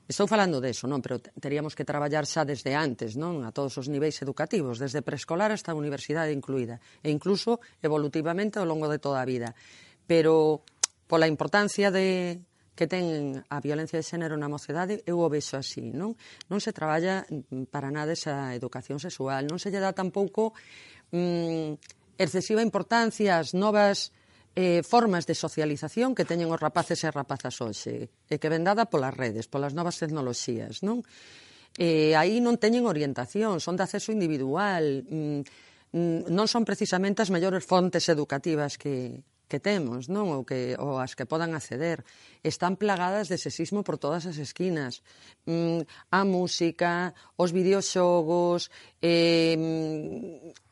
Estou 0.06 0.30
falando 0.30 0.62
deso, 0.62 0.86
non, 0.88 1.04
pero 1.04 1.18
teríamos 1.18 1.76
que 1.76 1.84
traballar 1.84 2.24
xa 2.24 2.48
desde 2.48 2.72
antes, 2.72 3.18
non, 3.18 3.44
a 3.44 3.52
todos 3.52 3.76
os 3.76 3.90
niveis 3.92 4.16
educativos, 4.24 4.80
desde 4.80 5.04
preescolar 5.04 5.52
hasta 5.52 5.72
a 5.72 5.78
universidade 5.78 6.32
incluída, 6.32 6.80
e 7.04 7.12
incluso 7.12 7.60
evolutivamente 7.84 8.56
ao 8.56 8.68
longo 8.68 8.88
de 8.88 9.02
toda 9.02 9.20
a 9.20 9.28
vida. 9.28 9.52
Pero 10.08 10.64
pola 11.10 11.28
importancia 11.28 11.92
de, 11.92 12.40
que 12.76 12.84
ten 12.84 13.40
a 13.48 13.58
violencia 13.64 13.96
de 13.96 14.04
xénero 14.04 14.36
na 14.36 14.52
mocedade, 14.52 15.00
eu 15.08 15.16
o 15.18 15.32
vexo 15.32 15.56
así, 15.56 15.96
non? 15.96 16.12
Non 16.52 16.60
se 16.60 16.76
traballa 16.76 17.24
mm, 17.24 17.72
para 17.72 17.88
nada 17.88 18.12
esa 18.12 18.52
educación 18.52 19.00
sexual, 19.00 19.48
non 19.48 19.56
se 19.56 19.72
lle 19.72 19.80
dá 19.80 19.96
tampouco 19.96 20.52
mm, 21.10 21.80
excesiva 22.20 22.60
importancia 22.60 23.40
ás 23.40 23.56
novas 23.56 24.12
eh, 24.52 24.84
formas 24.84 25.24
de 25.24 25.32
socialización 25.32 26.12
que 26.12 26.28
teñen 26.28 26.52
os 26.52 26.60
rapaces 26.60 27.00
e 27.04 27.08
rapazas 27.08 27.56
hoxe, 27.64 28.12
e 28.28 28.34
que 28.36 28.52
ven 28.52 28.64
dada 28.64 28.88
polas 28.88 29.16
redes, 29.16 29.48
polas 29.48 29.72
novas 29.72 29.96
tecnoloxías, 29.96 30.84
non? 30.84 31.00
Eh, 31.80 32.12
aí 32.12 32.40
non 32.44 32.60
teñen 32.60 32.84
orientación, 32.84 33.60
son 33.60 33.80
de 33.80 33.84
acceso 33.88 34.12
individual, 34.12 35.04
mm, 35.08 35.40
mm 35.96 36.28
non 36.28 36.44
son 36.44 36.68
precisamente 36.68 37.24
as 37.24 37.32
mellores 37.32 37.64
fontes 37.64 38.04
educativas 38.12 38.76
que, 38.76 39.24
que 39.46 39.62
temos, 39.62 40.10
non? 40.10 40.34
Ou 40.34 40.42
que 40.42 40.74
ou 40.76 40.98
as 40.98 41.14
que 41.14 41.26
podan 41.26 41.54
acceder, 41.54 42.02
están 42.42 42.74
plagadas 42.74 43.30
de 43.30 43.38
sexismo 43.38 43.86
por 43.86 43.96
todas 43.96 44.26
as 44.26 44.38
esquinas. 44.42 45.06
Mm, 45.46 45.86
a 46.10 46.20
música, 46.26 47.14
os 47.38 47.54
videoxogos, 47.54 48.70
eh, 48.98 49.54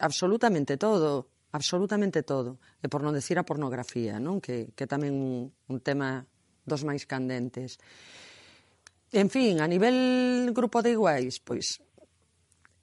absolutamente 0.02 0.74
todo, 0.74 1.30
absolutamente 1.54 2.26
todo. 2.26 2.58
E 2.82 2.90
por 2.90 3.06
non 3.06 3.14
decir 3.14 3.38
a 3.38 3.46
pornografía, 3.46 4.18
non? 4.18 4.42
Que, 4.42 4.74
que 4.74 4.90
tamén 4.90 5.14
un, 5.14 5.54
un 5.70 5.78
tema 5.78 6.26
dos 6.66 6.82
máis 6.82 7.06
candentes. 7.06 7.78
En 9.14 9.30
fin, 9.30 9.62
a 9.62 9.70
nivel 9.70 10.50
grupo 10.50 10.82
de 10.82 10.98
iguais, 10.98 11.38
pois 11.38 11.78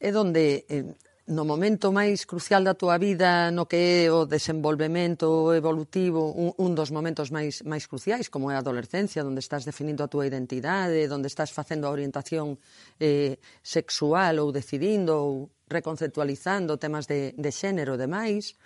é 0.01 0.09
donde 0.09 0.65
eh, 0.71 0.87
no 1.27 1.45
momento 1.45 1.93
máis 1.93 2.25
crucial 2.25 2.65
da 2.65 2.73
túa 2.73 2.97
vida, 2.97 3.53
no 3.53 3.69
que 3.69 4.09
é 4.09 4.11
o 4.11 4.25
desenvolvemento 4.25 5.53
evolutivo, 5.53 6.33
un, 6.33 6.49
un 6.57 6.71
dos 6.73 6.89
momentos 6.89 7.29
máis, 7.29 7.61
máis 7.61 7.85
cruciais, 7.85 8.27
como 8.27 8.49
é 8.49 8.57
a 8.57 8.63
adolescencia, 8.65 9.21
onde 9.21 9.39
estás 9.39 9.61
definindo 9.61 10.01
a 10.01 10.09
túa 10.09 10.25
identidade, 10.25 11.05
onde 11.13 11.29
estás 11.29 11.53
facendo 11.53 11.85
a 11.85 11.93
orientación 11.93 12.57
eh, 12.97 13.37
sexual 13.61 14.41
ou 14.41 14.49
decidindo 14.49 15.13
ou 15.13 15.31
reconceptualizando 15.69 16.81
temas 16.81 17.05
de, 17.05 17.37
de 17.37 17.51
xénero 17.53 17.95
e 17.95 18.01
demais, 18.01 18.57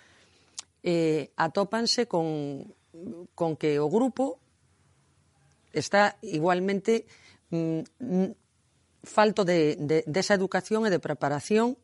eh, 0.80 1.28
atópanse 1.36 2.08
con, 2.08 2.64
con 3.36 3.60
que 3.60 3.76
o 3.76 3.92
grupo 3.92 4.40
está 5.76 6.16
igualmente 6.24 7.04
mm, 7.52 8.32
falto 9.04 9.44
de, 9.44 9.76
de, 9.76 10.02
desa 10.08 10.34
educación 10.34 10.88
e 10.88 10.90
de 10.90 10.98
preparación 10.98 11.76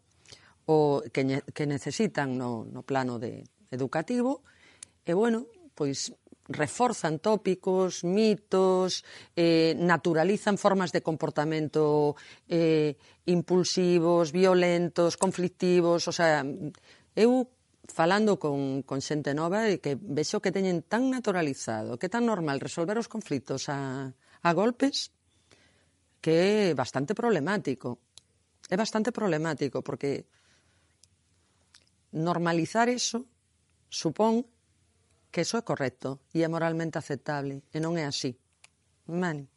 o 0.67 1.03
que, 1.13 1.43
que 1.55 1.67
necesitan 1.67 2.39
no, 2.39 2.65
no 2.65 2.83
plano 2.83 3.19
de 3.19 3.45
educativo 3.71 4.43
e, 5.03 5.13
bueno, 5.15 5.47
pois 5.75 6.15
reforzan 6.49 7.19
tópicos, 7.19 8.05
mitos, 8.05 9.05
eh, 9.37 9.75
naturalizan 9.79 10.59
formas 10.59 10.93
de 10.93 11.03
comportamento 11.03 12.15
eh, 12.49 12.99
impulsivos, 13.27 14.33
violentos, 14.33 15.17
conflictivos, 15.17 16.07
o 16.09 16.13
sea, 16.13 16.45
eu 17.15 17.47
falando 17.87 18.39
con, 18.39 18.83
con 18.83 19.03
xente 19.03 19.35
nova 19.35 19.69
e 19.69 19.83
que 19.83 19.99
vexo 19.99 20.43
que 20.43 20.55
teñen 20.55 20.87
tan 20.87 21.11
naturalizado, 21.11 21.99
que 21.99 22.11
tan 22.11 22.27
normal 22.27 22.63
resolver 22.63 22.99
os 22.99 23.11
conflitos 23.11 23.67
a, 23.69 24.11
a 24.15 24.51
golpes, 24.55 25.11
que 26.23 26.71
é 26.71 26.75
bastante 26.75 27.15
problemático. 27.15 27.99
É 28.71 28.77
bastante 28.79 29.11
problemático, 29.11 29.83
porque 29.83 30.25
normalizar 32.13 32.89
eso 32.89 33.27
supón 33.89 34.47
que 35.33 35.43
eso 35.43 35.57
é 35.57 35.65
correcto 35.65 36.21
e 36.37 36.45
é 36.45 36.49
moralmente 36.49 37.01
aceptable 37.01 37.65
e 37.73 37.79
non 37.81 37.97
é 37.97 38.05
así. 38.05 38.37
Man. 39.09 39.49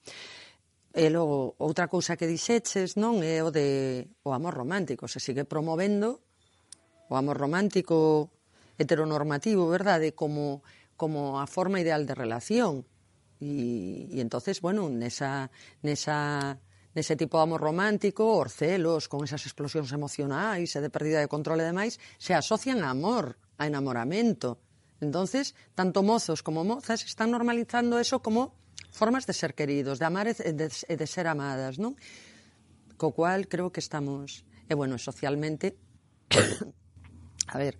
E 0.96 1.12
logo, 1.12 1.60
outra 1.60 1.92
cousa 1.92 2.16
que 2.16 2.26
dixeches 2.26 2.96
non 2.96 3.20
é 3.20 3.44
o 3.44 3.52
de 3.52 4.08
o 4.24 4.32
amor 4.32 4.56
romántico, 4.56 5.12
se 5.12 5.20
sigue 5.20 5.44
promovendo 5.44 6.24
o 7.12 7.20
amor 7.20 7.36
romántico 7.36 8.32
heteronormativo, 8.80 9.68
verdade, 9.68 10.16
como 10.16 10.64
como 10.96 11.40
a 11.40 11.48
forma 11.48 11.80
ideal 11.84 12.08
de 12.08 12.16
relación. 12.16 12.88
E, 13.44 14.08
e 14.16 14.24
entonces, 14.24 14.64
bueno, 14.64 14.88
nesa, 14.88 15.52
nesa 15.84 16.56
nese 16.96 17.20
tipo 17.20 17.38
de 17.38 17.44
amor 17.44 17.60
romántico, 17.60 18.40
os 18.40 18.56
celos, 18.56 19.12
con 19.12 19.28
esas 19.28 19.44
explosións 19.44 19.92
emocionais 19.92 20.72
e 20.74 20.80
de 20.80 20.90
pérdida 20.90 21.20
de 21.20 21.28
control 21.28 21.60
e 21.60 21.68
demais, 21.68 22.00
se 22.16 22.32
asocian 22.32 22.82
a 22.88 22.96
amor, 22.96 23.36
a 23.60 23.68
enamoramento. 23.68 24.64
Entonces, 25.04 25.54
tanto 25.76 26.08
mozos 26.08 26.40
como 26.40 26.64
mozas 26.64 27.04
están 27.04 27.36
normalizando 27.36 28.00
eso 28.00 28.24
como 28.24 28.56
formas 28.96 29.28
de 29.28 29.36
ser 29.36 29.54
queridos, 29.54 30.00
de 30.00 30.08
amar 30.08 30.32
e 30.32 30.34
de, 30.34 30.72
de 30.72 31.08
ser 31.08 31.28
amadas, 31.28 31.76
non? 31.76 32.00
Co 32.96 33.12
cual 33.12 33.52
creo 33.52 33.76
que 33.76 33.84
estamos, 33.84 34.48
e 34.72 34.74
bueno, 34.74 34.96
socialmente, 34.96 35.76
a 37.52 37.58
ver, 37.60 37.76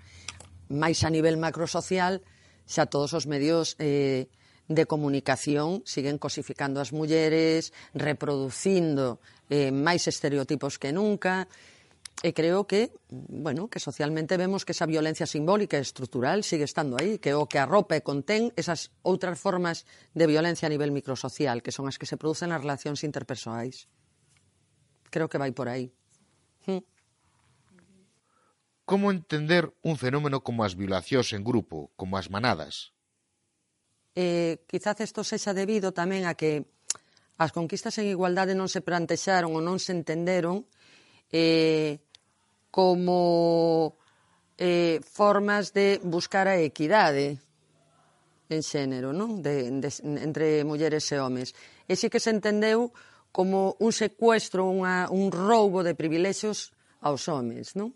máis 0.68 1.08
a 1.08 1.10
nivel 1.10 1.40
macrosocial, 1.40 2.20
xa 2.68 2.84
todos 2.92 3.16
os 3.16 3.32
medios 3.32 3.80
eh, 3.80 4.28
de 4.68 4.86
comunicación 4.86 5.86
siguen 5.86 6.18
cosificando 6.18 6.82
as 6.82 6.90
mulleres, 6.90 7.74
reproducindo 7.94 9.22
eh, 9.50 9.70
máis 9.70 10.10
estereotipos 10.10 10.82
que 10.82 10.90
nunca, 10.90 11.46
e 12.24 12.32
creo 12.34 12.66
que, 12.66 12.96
bueno, 13.12 13.68
que 13.68 13.84
socialmente 13.84 14.40
vemos 14.40 14.64
que 14.64 14.72
esa 14.72 14.88
violencia 14.88 15.28
simbólica 15.28 15.78
e 15.78 15.84
estructural 15.84 16.48
sigue 16.48 16.64
estando 16.64 16.96
aí, 16.96 17.20
que 17.20 17.36
o 17.36 17.46
que 17.46 17.60
arropa 17.60 18.00
e 18.00 18.02
contén 18.02 18.56
esas 18.56 18.96
outras 19.04 19.36
formas 19.36 19.84
de 20.16 20.26
violencia 20.26 20.66
a 20.66 20.74
nivel 20.74 20.96
microsocial, 20.96 21.60
que 21.60 21.76
son 21.76 21.92
as 21.92 22.00
que 22.00 22.08
se 22.08 22.16
producen 22.16 22.56
nas 22.56 22.64
relacións 22.64 23.04
interpersoais. 23.04 23.92
Creo 25.12 25.28
que 25.28 25.38
vai 25.38 25.52
por 25.52 25.68
aí. 25.68 25.92
Hm. 26.66 26.82
Como 28.88 29.12
entender 29.12 29.68
un 29.84 30.00
fenómeno 30.00 30.40
como 30.40 30.64
as 30.64 30.74
violacións 30.80 31.36
en 31.36 31.44
grupo, 31.44 31.92
como 32.00 32.16
as 32.16 32.32
manadas? 32.32 32.95
eh, 34.16 34.64
quizás 34.66 34.96
isto 35.04 35.28
sexa 35.28 35.52
debido 35.52 35.92
tamén 35.92 36.24
a 36.24 36.34
que 36.34 36.64
as 37.36 37.52
conquistas 37.52 38.00
en 38.00 38.08
igualdade 38.08 38.56
non 38.56 38.72
se 38.72 38.80
plantexaron 38.80 39.52
ou 39.52 39.62
non 39.62 39.78
se 39.78 39.92
entenderon 39.92 40.64
eh, 41.36 42.00
como 42.72 44.00
eh, 44.58 45.04
formas 45.04 45.76
de 45.76 46.00
buscar 46.04 46.48
a 46.48 46.56
equidade 46.64 47.44
en 48.48 48.62
xénero, 48.64 49.12
non? 49.12 49.42
De, 49.42 49.68
de, 49.84 49.90
entre 50.22 50.64
mulleres 50.64 51.10
e 51.12 51.20
homes. 51.20 51.52
E 51.90 51.98
sí 51.98 52.08
que 52.08 52.22
se 52.24 52.32
entendeu 52.32 52.94
como 53.36 53.76
un 53.84 53.92
secuestro, 53.92 54.64
unha, 54.70 55.12
un 55.12 55.34
roubo 55.34 55.84
de 55.84 55.98
privilexios 55.98 56.72
aos 57.04 57.28
homes, 57.28 57.76
non? 57.76 57.92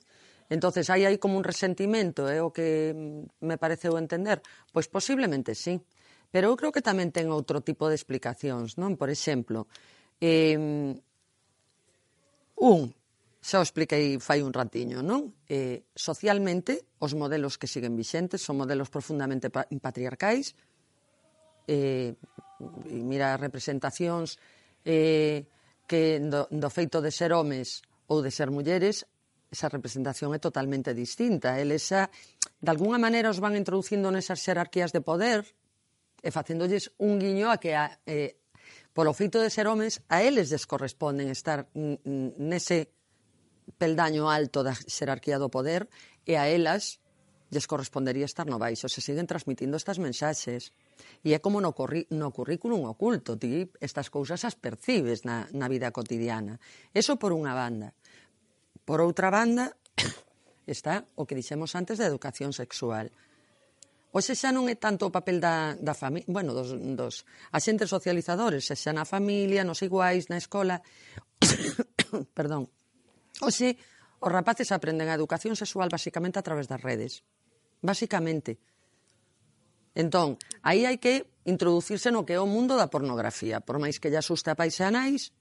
Entonces, 0.49 0.89
aí 0.89 1.05
hai 1.05 1.21
como 1.21 1.37
un 1.37 1.45
resentimento, 1.45 2.25
é 2.25 2.41
eh, 2.41 2.43
o 2.43 2.49
que 2.49 2.91
me 3.39 3.55
pareceu 3.61 3.95
entender. 3.95 4.41
Pois 4.73 4.89
posiblemente 4.89 5.53
sí. 5.53 5.77
Pero 6.31 6.53
eu 6.53 6.55
creo 6.57 6.73
que 6.73 6.85
tamén 6.85 7.09
ten 7.09 7.33
outro 7.33 7.65
tipo 7.65 7.89
de 7.89 7.97
explicacións, 7.97 8.77
non? 8.77 8.93
Por 8.95 9.09
exemplo, 9.09 9.65
eh, 10.21 10.55
un, 12.59 12.81
xa 13.41 13.57
o 13.57 13.65
expliquei 13.65 14.21
fai 14.21 14.45
un 14.45 14.53
ratiño, 14.53 15.01
non? 15.01 15.33
Eh, 15.49 15.89
socialmente, 15.97 16.85
os 17.01 17.17
modelos 17.17 17.57
que 17.57 17.71
siguen 17.71 17.97
vixentes 17.97 18.43
son 18.45 18.61
modelos 18.61 18.93
profundamente 18.93 19.49
patriarcais, 19.49 20.53
eh, 21.65 22.13
e 22.85 22.97
mira 23.01 23.39
representacións 23.39 24.37
eh, 24.83 25.47
que 25.89 26.19
do, 26.19 26.45
do 26.51 26.69
feito 26.69 27.01
de 27.01 27.09
ser 27.09 27.31
homes 27.33 27.81
ou 28.11 28.21
de 28.21 28.29
ser 28.29 28.51
mulleres, 28.51 29.07
esa 29.49 29.69
representación 29.69 30.29
é 30.35 30.39
totalmente 30.41 30.93
distinta. 30.93 31.57
El 31.57 31.73
esa, 31.73 32.11
de 32.61 32.69
alguna 32.69 33.01
maneira 33.01 33.33
os 33.33 33.41
van 33.41 33.57
introducindo 33.57 34.13
nesas 34.13 34.43
xerarquías 34.45 34.93
de 34.93 35.01
poder 35.01 35.41
Eh, 36.23 36.27
e 36.27 36.35
facéndolles 36.35 36.91
un 36.99 37.19
guiño 37.19 37.51
a 37.51 37.57
que 37.57 37.75
a, 37.75 37.99
eh, 38.05 38.39
polo 38.93 39.15
feito 39.15 39.39
de 39.39 39.49
ser 39.49 39.67
homens, 39.67 40.03
a 40.11 40.21
eles 40.23 40.51
les 40.51 40.67
corresponden 40.67 41.31
estar 41.31 41.71
nese 41.73 42.91
peldaño 43.77 44.27
alto 44.27 44.65
da 44.65 44.75
xerarquía 44.75 45.39
do 45.39 45.47
poder 45.47 45.87
e 46.27 46.35
a 46.35 46.51
elas 46.51 46.99
lles 47.49 47.65
correspondería 47.65 48.25
estar 48.25 48.45
no 48.45 48.59
baixo. 48.61 48.89
Se 48.89 49.01
siguen 49.01 49.25
transmitindo 49.25 49.77
estas 49.77 49.97
mensaxes. 49.97 50.75
E 51.25 51.33
é 51.33 51.39
como 51.39 51.63
no, 51.63 51.73
curri, 51.73 52.05
no 52.13 52.29
currículum 52.29 52.85
oculto, 52.85 53.39
ti 53.39 53.65
estas 53.81 54.11
cousas 54.13 54.45
as 54.45 54.53
percibes 54.53 55.25
na, 55.25 55.49
na 55.55 55.71
vida 55.71 55.89
cotidiana. 55.89 56.61
Eso 56.93 57.17
por 57.17 57.33
unha 57.33 57.55
banda. 57.57 57.95
Por 58.85 59.01
outra 59.01 59.33
banda, 59.33 59.73
está 60.69 61.07
o 61.17 61.25
que 61.25 61.37
dixemos 61.37 61.73
antes 61.73 61.97
da 61.97 62.05
educación 62.05 62.53
sexual. 62.53 63.09
Oxe 64.09 64.33
xa 64.33 64.49
non 64.49 64.65
é 64.65 64.73
tanto 64.73 65.05
o 65.05 65.13
papel 65.13 65.37
da, 65.37 65.77
da 65.77 65.93
familia, 65.93 66.25
bueno, 66.25 66.49
dos, 66.57 66.73
dos 66.73 67.29
axentes 67.53 67.93
socializadores, 67.93 68.65
xa, 68.65 68.73
xa 68.73 68.89
na 68.89 69.05
familia, 69.05 69.61
nos 69.61 69.85
iguais, 69.85 70.33
na 70.33 70.41
escola. 70.41 70.81
Perdón. 72.37 72.73
Oxe, 73.45 73.77
os 74.17 74.31
rapaces 74.33 74.73
aprenden 74.73 75.13
a 75.13 75.17
educación 75.17 75.53
sexual 75.53 75.93
basicamente 75.93 76.41
a 76.41 76.45
través 76.45 76.65
das 76.65 76.81
redes. 76.81 77.21
Basicamente. 77.85 78.57
Entón, 79.93 80.41
aí 80.65 80.89
hai 80.89 80.97
que 80.97 81.29
introducirse 81.45 82.09
no 82.09 82.25
que 82.25 82.33
é 82.33 82.41
o 82.41 82.49
mundo 82.49 82.81
da 82.81 82.89
pornografía. 82.89 83.61
Por 83.61 83.77
máis 83.77 84.01
que 84.01 84.09
lle 84.09 84.17
asusta 84.17 84.53
a 84.53 84.59
pais 84.59 84.81
e 84.81 84.89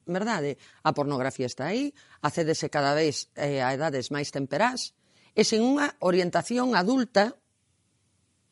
verdade, 0.05 0.61
a 0.85 0.93
pornografía 0.93 1.49
está 1.49 1.73
aí, 1.73 1.97
acédese 2.21 2.69
cada 2.69 2.93
vez 2.93 3.33
eh, 3.33 3.65
a 3.65 3.73
edades 3.73 4.13
máis 4.13 4.29
temperás, 4.29 4.93
e 5.33 5.41
sen 5.41 5.65
unha 5.65 5.97
orientación 6.05 6.77
adulta 6.77 7.33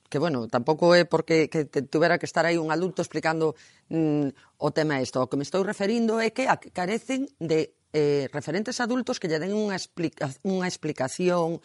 que 0.08 0.18
bueno, 0.18 0.46
tampouco 0.48 0.94
é 0.94 1.04
porque 1.04 1.48
que 1.50 1.66
te 1.66 1.82
tuvera 1.82 2.18
que 2.18 2.26
estar 2.26 2.46
aí 2.46 2.58
un 2.58 2.70
adulto 2.70 3.02
explicando 3.02 3.54
mm, 3.90 4.58
o 4.58 4.68
tema 4.70 5.02
isto. 5.02 5.22
O 5.22 5.28
que 5.28 5.36
me 5.38 5.46
estou 5.46 5.66
referindo 5.66 6.22
é 6.22 6.30
que 6.30 6.46
carecen 6.70 7.26
de 7.42 7.74
eh, 7.92 8.28
referentes 8.32 8.78
adultos 8.80 9.18
que 9.18 9.28
lle 9.28 9.42
den 9.42 9.56
unha, 9.56 9.74
explica, 9.74 10.30
unha 10.46 10.68
explicación 10.68 11.58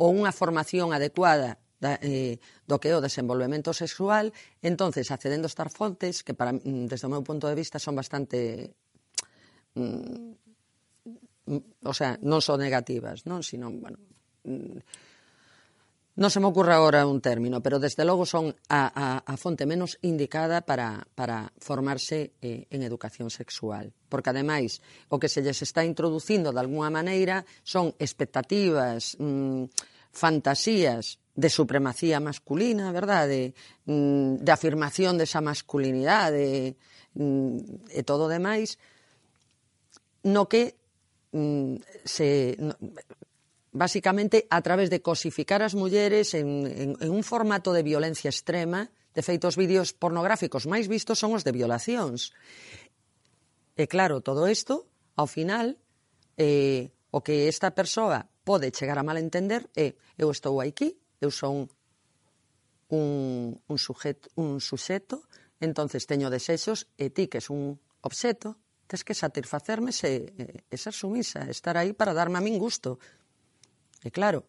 ou 0.00 0.08
unha 0.10 0.34
formación 0.34 0.90
adecuada 0.90 1.60
da, 1.78 2.00
eh, 2.00 2.40
do 2.64 2.80
que 2.80 2.90
é 2.90 2.96
o 2.96 3.04
desenvolvemento 3.04 3.76
sexual, 3.76 4.32
entonces 4.64 5.12
accedendo 5.12 5.46
a 5.46 5.52
estas 5.52 5.70
fontes 5.70 6.24
que 6.24 6.32
para 6.32 6.56
mm, 6.56 6.88
desde 6.88 7.06
o 7.06 7.12
meu 7.12 7.22
punto 7.22 7.46
de 7.46 7.58
vista 7.58 7.76
son 7.76 7.94
bastante 7.94 8.72
mm, 9.76 10.40
mm 11.44 11.60
o 11.84 11.92
sea, 11.92 12.16
non 12.24 12.40
son 12.40 12.64
negativas, 12.64 13.28
non, 13.28 13.44
sino 13.44 13.68
bueno, 13.68 14.00
mm, 14.48 14.80
Non 16.14 16.30
se 16.30 16.38
me 16.38 16.46
ocurre 16.46 16.70
agora 16.70 17.10
un 17.10 17.18
término, 17.18 17.58
pero 17.58 17.82
desde 17.82 18.06
logo 18.06 18.22
son 18.22 18.54
a, 18.70 18.86
a, 18.86 19.26
a 19.26 19.34
fonte 19.34 19.66
menos 19.66 19.98
indicada 19.98 20.62
para, 20.62 21.02
para 21.18 21.50
formarse 21.58 22.38
eh, 22.38 22.70
en 22.70 22.86
educación 22.86 23.34
sexual. 23.34 23.90
Porque, 24.06 24.30
ademais, 24.30 24.78
o 25.10 25.18
que 25.18 25.26
se 25.26 25.42
lles 25.42 25.58
está 25.66 25.82
introducindo 25.82 26.54
de 26.54 26.62
alguna 26.62 26.86
maneira 26.86 27.42
son 27.66 27.98
expectativas, 27.98 29.18
mmm, 29.18 29.66
fantasías 30.14 31.18
de 31.34 31.50
supremacía 31.50 32.22
masculina, 32.22 32.94
verdade? 32.94 33.26
De, 33.26 33.90
mmm, 33.90 34.38
de 34.38 34.52
afirmación 34.54 35.18
desa 35.18 35.42
masculinidade 35.42 36.78
mmm, 37.18 37.90
e 37.90 38.06
todo 38.06 38.30
demais, 38.30 38.78
no 40.22 40.46
que 40.46 40.78
mm, 41.34 41.82
se, 42.06 42.54
basicamente 43.74 44.46
a 44.48 44.62
través 44.62 44.88
de 44.88 45.02
cosificar 45.02 45.60
as 45.60 45.74
mulleres 45.74 46.32
en, 46.38 46.64
en, 46.64 46.88
en 46.94 47.10
un 47.10 47.26
formato 47.26 47.74
de 47.74 47.82
violencia 47.82 48.30
extrema. 48.30 48.88
De 49.10 49.22
feito, 49.22 49.50
os 49.50 49.58
vídeos 49.58 49.90
pornográficos 49.90 50.70
máis 50.70 50.86
vistos 50.86 51.18
son 51.18 51.34
os 51.34 51.42
de 51.42 51.50
violacións. 51.50 52.30
E 53.74 53.84
claro, 53.90 54.22
todo 54.22 54.46
isto, 54.46 54.86
ao 55.18 55.26
final, 55.26 55.74
eh, 56.38 56.94
o 57.10 57.18
que 57.20 57.50
esta 57.50 57.74
persoa 57.74 58.30
pode 58.46 58.70
chegar 58.70 58.94
a 58.94 59.06
malentender 59.06 59.66
é 59.74 59.98
eu 60.14 60.30
estou 60.30 60.62
aquí, 60.62 60.94
eu 61.18 61.34
son 61.34 61.66
un, 62.94 63.58
un, 63.58 63.78
sujeto, 63.78 64.30
un 64.38 64.62
suxeto, 64.62 65.26
entonces 65.58 66.06
teño 66.06 66.30
desexos 66.30 66.86
e 66.94 67.10
ti 67.10 67.26
que 67.26 67.42
es 67.42 67.50
un 67.50 67.82
obxeto, 68.06 68.54
tes 68.86 69.02
que 69.02 69.18
satisfacerme 69.18 69.90
se, 69.90 70.30
eh, 70.38 70.62
e 70.70 70.76
ser 70.78 70.94
sumisa, 70.94 71.50
estar 71.50 71.74
aí 71.74 71.90
para 71.90 72.14
darme 72.14 72.38
a 72.38 72.44
min 72.44 72.54
gusto, 72.62 73.02
E 74.04 74.12
claro, 74.12 74.44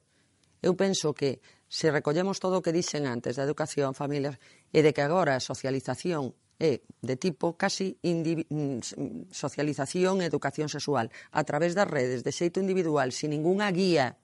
eu 0.59 0.75
penso 0.75 1.15
que 1.15 1.39
se 1.71 1.89
recollemos 1.89 2.43
todo 2.43 2.59
o 2.59 2.63
que 2.63 2.75
dixen 2.75 3.07
antes 3.07 3.39
da 3.39 3.47
educación, 3.47 3.95
familias, 3.95 4.35
e 4.69 4.83
de 4.83 4.91
que 4.91 5.01
agora 5.01 5.39
a 5.39 5.41
socialización 5.43 6.35
é 6.59 6.83
de 7.03 7.15
tipo 7.19 7.59
casi 7.59 7.99
mm, 7.99 9.27
socialización 9.31 10.23
e 10.23 10.29
educación 10.29 10.71
sexual 10.71 11.11
a 11.35 11.43
través 11.43 11.75
das 11.75 11.87
redes 11.87 12.23
de 12.23 12.31
xeito 12.31 12.63
individual 12.63 13.11
sin 13.11 13.35
ningunha 13.35 13.67
guía 13.75 14.15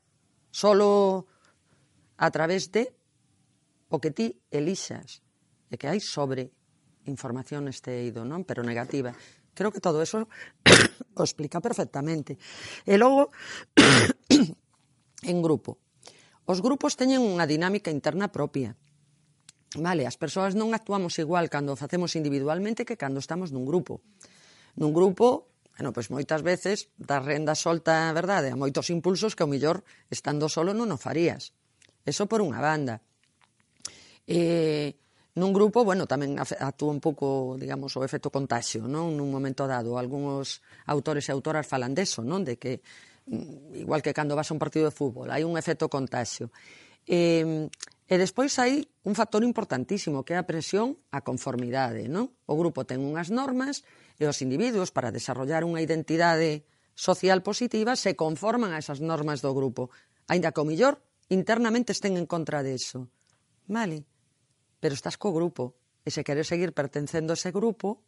solo 0.52 1.28
a 2.15 2.32
través 2.32 2.72
de 2.72 2.96
o 3.91 4.00
que 4.00 4.15
ti 4.15 4.39
elixas 4.48 5.20
e 5.67 5.76
que 5.76 5.91
hai 5.91 6.00
sobre 6.00 6.56
información 7.08 7.67
neste 7.67 8.00
eido, 8.00 8.24
non? 8.24 8.48
Pero 8.48 8.63
negativa. 8.63 9.12
Creo 9.52 9.72
que 9.72 9.84
todo 9.84 10.00
eso 10.00 10.32
o 11.20 11.24
explica 11.24 11.60
perfectamente. 11.60 12.39
E 12.88 12.96
logo 12.96 13.36
en 15.23 15.41
grupo. 15.41 15.77
Os 16.49 16.60
grupos 16.60 16.97
teñen 16.97 17.21
unha 17.21 17.45
dinámica 17.45 17.93
interna 17.93 18.34
propia. 18.34 18.73
Vale, 19.77 20.03
as 20.03 20.19
persoas 20.19 20.51
non 20.51 20.75
actuamos 20.75 21.15
igual 21.21 21.47
cando 21.47 21.79
facemos 21.79 22.17
individualmente 22.19 22.84
que 22.84 22.99
cando 22.99 23.23
estamos 23.23 23.55
nun 23.55 23.63
grupo. 23.63 24.03
Nun 24.75 24.91
grupo, 24.91 25.47
bueno, 25.79 25.95
pois 25.95 26.12
moitas 26.12 26.43
veces 26.43 26.91
da 26.99 27.23
renda 27.23 27.55
solta, 27.55 28.12
verdade, 28.12 28.51
a 28.51 28.60
moitos 28.60 28.91
impulsos 28.91 29.31
que 29.31 29.47
o 29.47 29.51
millor 29.51 29.88
estando 30.12 30.51
solo 30.51 30.75
non 30.75 30.91
o 30.91 30.97
farías. 30.99 31.55
Eso 32.03 32.27
por 32.27 32.43
unha 32.43 32.60
banda. 32.60 32.99
Eh, 34.27 34.97
nun 35.39 35.55
grupo, 35.55 35.88
bueno, 35.88 36.03
tamén 36.03 36.36
actúa 36.36 36.91
un 36.91 36.99
pouco, 36.99 37.55
digamos, 37.55 37.95
o 37.95 38.03
efecto 38.03 38.27
contagio, 38.27 38.84
non? 38.91 39.15
Nun 39.15 39.31
momento 39.31 39.63
dado, 39.63 39.95
algúns 39.95 40.60
autores 40.84 41.23
e 41.27 41.31
autoras 41.31 41.63
falan 41.63 41.95
deso, 41.95 42.19
non? 42.27 42.43
De 42.43 42.60
que 42.60 42.84
igual 43.73 44.01
que 44.01 44.13
cando 44.13 44.36
vas 44.36 44.49
a 44.49 44.55
un 44.55 44.62
partido 44.62 44.89
de 44.89 44.95
fútbol, 44.95 45.29
hai 45.29 45.45
un 45.45 45.57
efecto 45.57 45.88
contagio. 45.88 46.49
E, 47.05 47.67
e 48.05 48.15
despois 48.19 48.53
hai 48.60 48.86
un 49.07 49.13
factor 49.15 49.41
importantísimo, 49.45 50.25
que 50.25 50.36
é 50.36 50.39
a 50.39 50.47
presión 50.47 50.99
á 51.13 51.23
conformidade. 51.23 52.10
Non? 52.10 52.34
O 52.49 52.57
grupo 52.57 52.86
ten 52.86 53.01
unhas 53.01 53.31
normas 53.31 53.86
e 54.21 54.27
os 54.27 54.41
individuos, 54.43 54.93
para 54.93 55.13
desarrollar 55.13 55.65
unha 55.65 55.81
identidade 55.81 56.65
social 56.93 57.41
positiva, 57.41 57.97
se 57.97 58.13
conforman 58.13 58.75
a 58.75 58.81
esas 58.81 59.01
normas 59.01 59.41
do 59.41 59.53
grupo, 59.55 59.89
aínda 60.29 60.53
que 60.53 60.62
o 60.62 60.67
millor 60.67 61.01
internamente 61.31 61.95
estén 61.95 62.19
en 62.19 62.27
contra 62.27 62.62
deso. 62.62 63.07
Vale, 63.71 64.03
pero 64.84 64.93
estás 64.93 65.15
co 65.15 65.31
grupo, 65.31 65.79
e 66.03 66.10
se 66.10 66.25
queres 66.25 66.49
seguir 66.49 66.73
pertencendo 66.73 67.34
a 67.34 67.39
ese 67.39 67.53
grupo, 67.53 68.03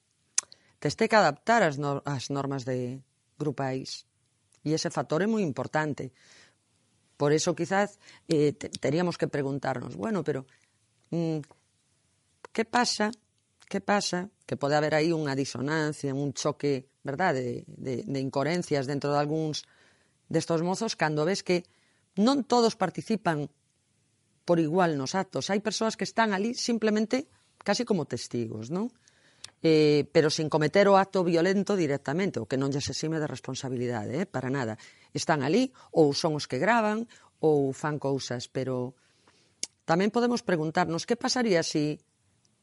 tes 0.82 1.00
te 1.00 1.08
que 1.08 1.16
adaptar 1.16 1.64
as, 1.64 1.80
no, 1.80 2.04
as 2.04 2.28
normas 2.34 2.68
de 2.68 3.00
grupais. 3.40 4.06
E 4.64 4.72
ese 4.72 4.90
factor 4.90 5.22
é 5.22 5.28
moi 5.28 5.44
importante. 5.44 6.16
Por 7.20 7.36
eso 7.36 7.54
quizás 7.54 8.00
eh, 8.32 8.56
teríamos 8.56 9.20
que 9.20 9.28
preguntarnos, 9.28 9.96
bueno, 9.96 10.24
pero 10.24 10.48
mm, 11.12 11.40
que 12.52 12.66
pasa 12.66 13.12
que 13.68 13.82
pasa 13.82 14.30
que 14.46 14.58
pode 14.60 14.76
haber 14.76 14.94
aí 14.94 15.10
unha 15.16 15.34
disonancia, 15.34 16.14
un 16.14 16.36
choque, 16.36 16.94
verdade, 17.02 17.42
de, 17.42 17.56
de, 17.66 17.94
de 18.06 18.20
incoherencias 18.22 18.86
dentro 18.86 19.10
de 19.10 19.18
algúns 19.18 19.66
destos 20.30 20.62
mozos 20.62 20.94
cando 20.94 21.26
ves 21.26 21.42
que 21.42 21.66
non 22.22 22.46
todos 22.46 22.78
participan 22.78 23.50
por 24.46 24.60
igual 24.62 24.94
nos 25.00 25.18
actos. 25.18 25.50
Hai 25.50 25.64
persoas 25.64 25.98
que 25.98 26.06
están 26.06 26.38
ali 26.38 26.54
simplemente 26.54 27.26
casi 27.64 27.88
como 27.88 28.06
testigos, 28.06 28.70
non? 28.70 28.92
eh, 29.64 30.04
pero 30.12 30.28
sin 30.28 30.52
cometer 30.52 30.92
o 30.92 31.00
acto 31.00 31.24
violento 31.24 31.80
directamente, 31.80 32.44
o 32.44 32.46
que 32.46 32.60
non 32.60 32.76
se 32.76 32.84
exime 32.92 33.24
de 33.24 33.32
responsabilidade, 33.32 34.12
eh, 34.20 34.28
para 34.28 34.52
nada. 34.52 34.76
Están 35.16 35.40
ali, 35.40 35.72
ou 35.96 36.12
son 36.12 36.36
os 36.36 36.52
que 36.52 36.60
graban, 36.60 37.08
ou 37.40 37.72
fan 37.72 37.96
cousas, 37.96 38.52
pero 38.52 38.92
tamén 39.88 40.12
podemos 40.12 40.44
preguntarnos 40.44 41.08
que 41.08 41.16
pasaría 41.16 41.64
se 41.64 41.72
si 41.72 42.14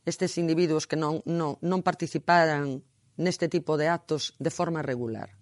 estes 0.05 0.37
individuos 0.37 0.89
que 0.89 0.97
non, 0.97 1.21
non, 1.29 1.57
non 1.61 1.81
participaran 1.85 2.85
neste 3.21 3.49
tipo 3.53 3.77
de 3.77 3.89
actos 3.89 4.33
de 4.41 4.49
forma 4.53 4.81
regular. 4.81 5.37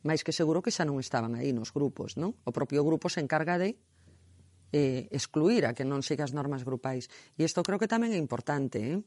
Mais 0.00 0.24
que 0.24 0.32
seguro 0.32 0.64
que 0.64 0.72
xa 0.72 0.88
non 0.88 0.96
estaban 0.96 1.36
aí 1.36 1.52
nos 1.52 1.72
grupos, 1.72 2.16
non? 2.16 2.32
O 2.48 2.52
propio 2.52 2.80
grupo 2.80 3.12
se 3.12 3.20
encarga 3.20 3.60
de 3.60 3.76
eh, 4.72 5.08
excluir 5.12 5.68
a 5.68 5.76
que 5.76 5.84
non 5.84 6.00
siga 6.00 6.24
as 6.24 6.32
normas 6.32 6.64
grupais. 6.64 7.12
E 7.36 7.44
isto 7.44 7.60
creo 7.60 7.76
que 7.76 7.90
tamén 7.90 8.16
é 8.16 8.20
importante, 8.20 8.80
eh? 8.80 9.00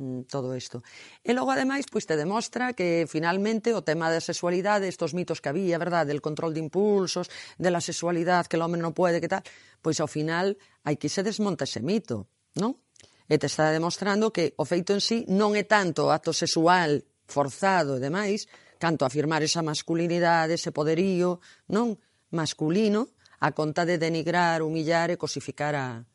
Mm, 0.00 0.22
todo 0.22 0.56
isto. 0.56 0.82
E 1.20 1.36
logo, 1.36 1.52
ademais, 1.52 1.84
pois 1.84 2.08
te 2.08 2.16
demostra 2.16 2.72
que 2.72 3.04
finalmente 3.04 3.76
o 3.76 3.84
tema 3.84 4.08
da 4.08 4.24
sexualidade, 4.24 4.88
estos 4.88 5.12
mitos 5.12 5.44
que 5.44 5.52
había, 5.52 5.76
verdad, 5.76 6.08
del 6.08 6.24
control 6.24 6.56
de 6.56 6.64
impulsos, 6.64 7.28
de 7.60 7.68
la 7.68 7.84
sexualidade, 7.84 8.48
que 8.48 8.56
o 8.56 8.64
home 8.64 8.80
non 8.80 8.96
pode, 8.96 9.20
que 9.20 9.28
tal, 9.28 9.44
pois 9.84 10.00
ao 10.00 10.08
final 10.08 10.56
hai 10.88 10.96
que 10.96 11.12
se 11.12 11.20
desmonta 11.20 11.68
ese 11.68 11.84
mito, 11.84 12.32
non? 12.56 12.80
E 13.28 13.36
te 13.36 13.44
está 13.44 13.68
demostrando 13.68 14.32
que 14.32 14.56
o 14.56 14.64
feito 14.64 14.96
en 14.96 15.04
sí 15.04 15.28
non 15.28 15.52
é 15.52 15.68
tanto 15.68 16.08
o 16.08 16.12
acto 16.16 16.32
sexual 16.32 17.04
forzado 17.28 18.00
e 18.00 18.02
demais, 18.02 18.48
canto 18.80 19.04
afirmar 19.04 19.44
esa 19.44 19.60
masculinidade, 19.60 20.56
ese 20.56 20.72
poderío, 20.72 21.44
non? 21.68 22.00
Masculino, 22.32 23.12
a 23.36 23.52
conta 23.52 23.84
de 23.84 24.00
denigrar, 24.00 24.64
humillar 24.64 25.12
e 25.12 25.20
cosificar 25.20 25.76
a, 25.76 26.08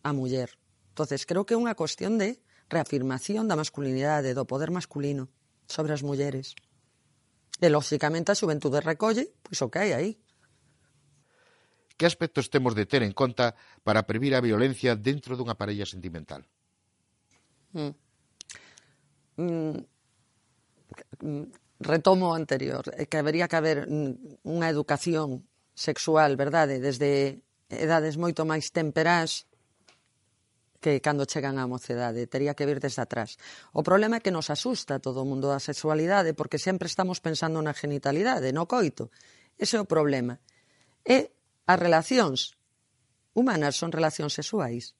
a 0.00 0.10
muller. 0.16 0.48
Entonces, 0.96 1.28
creo 1.28 1.44
que 1.44 1.52
é 1.52 1.60
unha 1.60 1.76
cuestión 1.76 2.16
de 2.16 2.40
reafirmación 2.72 3.44
da 3.46 3.60
masculinidade, 3.60 4.32
do 4.32 4.48
poder 4.48 4.72
masculino 4.72 5.28
sobre 5.68 5.92
as 5.92 6.00
mulleres. 6.00 6.56
E, 7.60 7.68
lóxicamente, 7.68 8.32
a 8.32 8.38
xuventude 8.38 8.80
recolle 8.80 9.28
pois 9.44 9.60
o 9.60 9.68
que 9.68 9.78
hai 9.78 9.92
aí. 9.92 10.10
Que 12.00 12.08
aspectos 12.08 12.48
temos 12.48 12.74
de 12.74 12.88
ter 12.88 13.04
en 13.04 13.12
conta 13.12 13.54
para 13.84 14.08
previr 14.08 14.32
a 14.34 14.42
violencia 14.42 14.96
dentro 14.96 15.36
dunha 15.36 15.54
parella 15.54 15.86
sentimental? 15.86 16.42
Mm. 17.76 17.94
Mm. 19.36 19.78
Retomo 21.82 22.30
o 22.30 22.36
anterior, 22.38 22.82
que 23.06 23.18
habería 23.18 23.46
que 23.50 23.58
haber 23.58 23.86
unha 23.86 24.68
educación 24.70 25.46
sexual, 25.74 26.38
verdade, 26.38 26.78
desde 26.78 27.42
edades 27.68 28.20
moito 28.20 28.46
máis 28.46 28.70
temperás, 28.70 29.46
que 30.82 30.98
cando 30.98 31.30
chegan 31.30 31.62
á 31.62 31.64
mocedade, 31.70 32.26
tería 32.26 32.58
que 32.58 32.66
vir 32.66 32.82
desde 32.82 33.06
atrás. 33.06 33.38
O 33.70 33.86
problema 33.86 34.18
é 34.18 34.22
que 34.24 34.34
nos 34.34 34.50
asusta 34.50 34.98
todo 34.98 35.22
o 35.22 35.28
mundo 35.30 35.46
da 35.46 35.62
sexualidade 35.62 36.34
porque 36.34 36.58
sempre 36.58 36.90
estamos 36.90 37.22
pensando 37.22 37.62
na 37.62 37.70
genitalidade, 37.70 38.50
no 38.50 38.66
coito. 38.66 39.14
Ese 39.54 39.78
é 39.78 39.80
o 39.80 39.86
problema. 39.86 40.42
E 41.06 41.30
as 41.70 41.78
relacións 41.78 42.58
humanas 43.38 43.78
son 43.78 43.94
relacións 43.94 44.34
sexuais. 44.34 44.98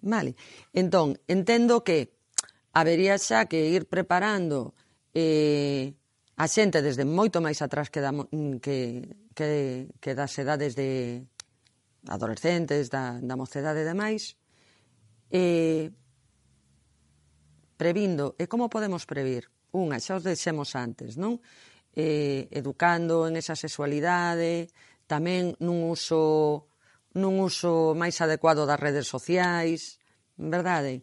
Vale. 0.00 0.38
Entón, 0.70 1.18
entendo 1.26 1.82
que 1.82 2.14
habería 2.70 3.18
xa 3.18 3.50
que 3.50 3.74
ir 3.74 3.90
preparando 3.90 4.70
eh, 5.10 5.98
a 6.38 6.46
xente 6.46 6.78
desde 6.84 7.02
moito 7.02 7.42
máis 7.42 7.58
atrás 7.58 7.90
que, 7.90 7.98
da, 7.98 8.14
que, 8.62 9.10
que, 9.34 9.48
que 9.98 10.12
das 10.14 10.32
edades 10.38 10.78
de 10.78 11.24
adolescentes, 12.06 12.86
da, 12.92 13.18
da 13.18 13.34
mocedade 13.34 13.82
e 13.82 13.88
demais, 13.88 14.36
Eh, 15.30 15.90
previndo, 17.76 18.34
e 18.38 18.46
como 18.46 18.70
podemos 18.70 19.04
previr? 19.04 19.50
Unha, 19.74 20.00
xa 20.00 20.16
os 20.16 20.24
deixemos 20.24 20.72
antes, 20.78 21.20
non? 21.20 21.42
Eh, 21.92 22.48
educando 22.52 23.28
en 23.28 23.36
esa 23.36 23.56
sexualidade, 23.56 24.70
tamén 25.08 25.56
nun 25.60 25.86
uso 25.86 26.68
nun 27.16 27.40
uso 27.40 27.96
máis 27.96 28.20
adecuado 28.20 28.68
das 28.68 28.76
redes 28.76 29.08
sociais, 29.08 29.96
verdade? 30.36 31.00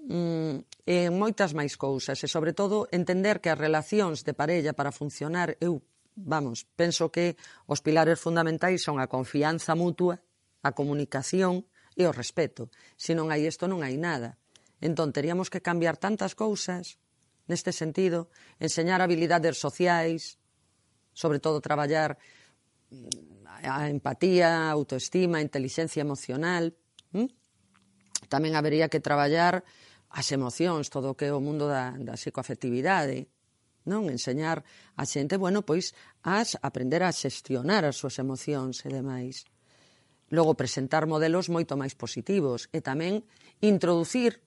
Mm, 0.00 0.64
en 0.88 1.10
moitas 1.14 1.52
máis 1.54 1.76
cousas 1.76 2.18
e 2.24 2.28
sobre 2.28 2.56
todo 2.56 2.88
entender 2.90 3.38
que 3.38 3.52
as 3.52 3.60
relacións 3.60 4.24
de 4.26 4.34
parella 4.34 4.72
para 4.72 4.90
funcionar 4.90 5.54
eu 5.60 5.84
vamos, 6.16 6.66
penso 6.76 7.08
que 7.12 7.36
os 7.68 7.80
pilares 7.80 8.20
fundamentais 8.20 8.82
son 8.82 9.00
a 9.00 9.08
confianza 9.08 9.72
mutua, 9.76 10.20
a 10.64 10.72
comunicación, 10.72 11.64
e 11.96 12.06
o 12.08 12.12
respeto. 12.12 12.72
Se 12.96 13.12
non 13.12 13.28
hai 13.28 13.44
isto, 13.44 13.68
non 13.68 13.84
hai 13.84 13.96
nada. 13.96 14.38
Entón, 14.82 15.14
teríamos 15.14 15.48
que 15.52 15.62
cambiar 15.62 15.96
tantas 15.96 16.34
cousas 16.34 16.98
neste 17.46 17.70
sentido, 17.70 18.30
enseñar 18.58 19.02
habilidades 19.02 19.58
sociais, 19.58 20.38
sobre 21.12 21.38
todo 21.38 21.60
traballar 21.60 22.18
mm, 22.90 23.68
a 23.68 23.88
empatía, 23.88 24.68
a 24.68 24.74
autoestima, 24.74 25.38
a 25.38 25.46
inteligencia 25.46 26.00
emocional. 26.02 26.74
¿Mm? 27.12 27.28
Tamén 28.32 28.56
habería 28.56 28.88
que 28.88 29.02
traballar 29.02 29.62
as 30.12 30.28
emocións, 30.32 30.92
todo 30.92 31.12
o 31.12 31.16
que 31.16 31.28
é 31.28 31.32
o 31.32 31.40
mundo 31.40 31.68
da, 31.68 31.96
da 31.96 32.16
psicoafectividade, 32.16 33.28
non 33.88 34.06
enseñar 34.08 34.62
a 34.94 35.04
xente, 35.08 35.34
bueno, 35.40 35.66
pois 35.66 35.96
as 36.22 36.54
aprender 36.62 37.02
a 37.02 37.10
xestionar 37.10 37.82
as 37.82 37.98
súas 37.98 38.18
emocións 38.22 38.84
e 38.86 38.88
demais. 38.92 39.42
Logo, 40.32 40.56
presentar 40.56 41.04
modelos 41.04 41.52
moito 41.52 41.76
máis 41.76 41.92
positivos 41.92 42.72
e 42.72 42.80
tamén 42.80 43.20
introducir 43.60 44.40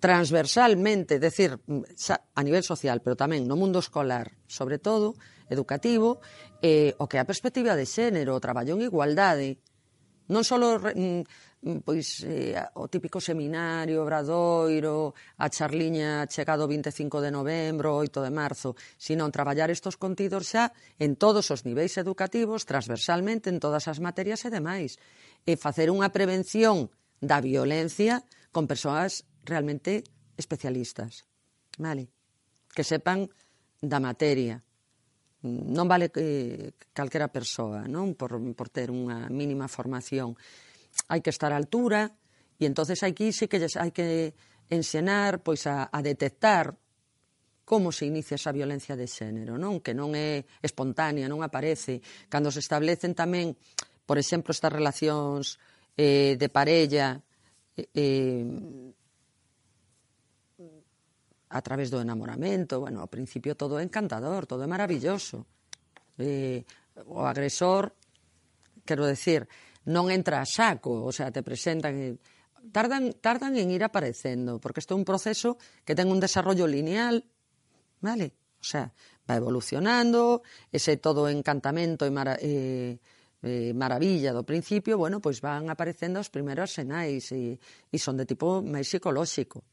transversalmente, 0.00 1.20
decir, 1.20 1.60
a 1.60 2.40
nivel 2.40 2.64
social, 2.64 3.04
pero 3.04 3.20
tamén 3.20 3.44
no 3.44 3.60
mundo 3.60 3.84
escolar, 3.84 4.32
sobre 4.48 4.80
todo, 4.80 5.20
educativo, 5.52 6.24
eh, 6.64 6.96
o 6.96 7.04
que 7.04 7.20
a 7.20 7.28
perspectiva 7.28 7.76
de 7.76 7.84
xénero, 7.84 8.32
o 8.32 8.40
traballo 8.40 8.72
en 8.72 8.88
igualdade, 8.88 9.60
non 10.30 10.46
só 10.46 10.56
mm, 10.56 11.82
pois 11.82 12.22
eh, 12.22 12.54
o 12.78 12.86
típico 12.86 13.18
seminario, 13.18 14.06
obradoiro, 14.06 15.12
a 15.36 15.50
charliña 15.50 16.24
chegado 16.30 16.70
25 16.70 17.18
de 17.18 17.34
novembro, 17.34 17.98
8 17.98 18.22
de 18.22 18.32
marzo, 18.32 18.78
sino 18.94 19.28
traballar 19.34 19.68
estos 19.68 19.98
contidos 19.98 20.54
xa 20.54 20.70
en 21.02 21.18
todos 21.18 21.50
os 21.50 21.66
niveis 21.66 21.98
educativos, 21.98 22.64
transversalmente 22.64 23.50
en 23.50 23.58
todas 23.58 23.90
as 23.90 23.98
materias 23.98 24.46
e 24.46 24.54
demais, 24.54 24.96
e 25.44 25.58
facer 25.58 25.90
unha 25.90 26.14
prevención 26.14 26.88
da 27.18 27.42
violencia 27.42 28.22
con 28.54 28.70
persoas 28.70 29.26
realmente 29.44 30.06
especialistas, 30.38 31.26
vale? 31.76 32.08
Que 32.70 32.86
sepan 32.86 33.28
da 33.82 33.98
materia 33.98 34.62
non 35.42 35.88
vale 35.88 36.12
que 36.12 36.76
calquera 36.92 37.32
persoa, 37.32 37.88
non? 37.88 38.12
Por, 38.12 38.36
por 38.52 38.68
ter 38.68 38.92
unha 38.92 39.32
mínima 39.32 39.72
formación. 39.72 40.36
Hai 41.08 41.24
que 41.24 41.32
estar 41.32 41.48
á 41.52 41.56
altura 41.56 42.12
e 42.60 42.68
entonces 42.68 43.00
aquí 43.00 43.32
sí 43.32 43.48
que 43.48 43.56
hai 43.56 43.92
que 43.92 44.36
ensenar 44.68 45.40
pois 45.40 45.64
a, 45.64 45.88
a 45.88 45.98
detectar 46.04 46.76
como 47.64 47.92
se 47.94 48.04
inicia 48.04 48.34
esa 48.34 48.52
violencia 48.52 48.98
de 48.98 49.06
xénero, 49.06 49.56
non? 49.56 49.80
Que 49.80 49.96
non 49.96 50.12
é 50.12 50.44
espontánea, 50.60 51.30
non 51.30 51.40
aparece. 51.40 52.02
Cando 52.26 52.50
se 52.50 52.60
establecen 52.60 53.14
tamén, 53.16 53.54
por 54.04 54.18
exemplo, 54.18 54.50
estas 54.52 54.74
relacións 54.74 55.56
eh, 55.96 56.34
de 56.36 56.48
parella 56.50 57.22
eh, 57.78 57.88
eh 57.94 58.44
a 61.50 61.60
través 61.62 61.90
do 61.90 61.98
enamoramento, 61.98 62.78
bueno, 62.78 63.02
ao 63.02 63.10
principio 63.10 63.58
todo 63.58 63.82
é 63.82 63.84
encantador, 63.84 64.46
todo 64.46 64.62
é 64.62 64.70
maravilloso. 64.70 65.42
E, 66.14 66.62
o 67.10 67.26
agresor, 67.26 67.90
quero 68.86 69.02
decir, 69.02 69.50
non 69.90 70.14
entra 70.14 70.38
a 70.38 70.46
saco, 70.46 71.02
o 71.02 71.10
sea, 71.10 71.34
te 71.34 71.42
presentan 71.42 71.98
e, 71.98 72.08
tardan 72.70 73.10
tardan 73.18 73.58
en 73.58 73.74
ir 73.74 73.82
aparecendo, 73.82 74.62
porque 74.62 74.78
isto 74.78 74.94
é 74.94 75.00
un 75.00 75.08
proceso 75.08 75.58
que 75.82 75.98
ten 75.98 76.06
un 76.06 76.22
desarrollo 76.22 76.70
lineal, 76.70 77.26
vale? 77.98 78.30
O 78.62 78.66
sea, 78.66 78.94
va 79.26 79.34
evolucionando, 79.34 80.46
ese 80.70 81.02
todo 81.02 81.26
encantamento 81.26 82.06
e, 82.06 82.14
mara, 82.14 82.38
e, 82.38 83.02
e 83.42 83.74
maravilla 83.74 84.30
do 84.30 84.46
principio, 84.46 85.02
bueno, 85.02 85.18
pois 85.18 85.42
van 85.42 85.66
aparecendo 85.66 86.22
os 86.22 86.30
primeiros 86.30 86.70
senais 86.70 87.34
e, 87.34 87.58
e 87.90 87.96
son 87.98 88.14
de 88.14 88.28
tipo 88.28 88.62
máis 88.62 88.86
psicolóxico. 88.86 89.66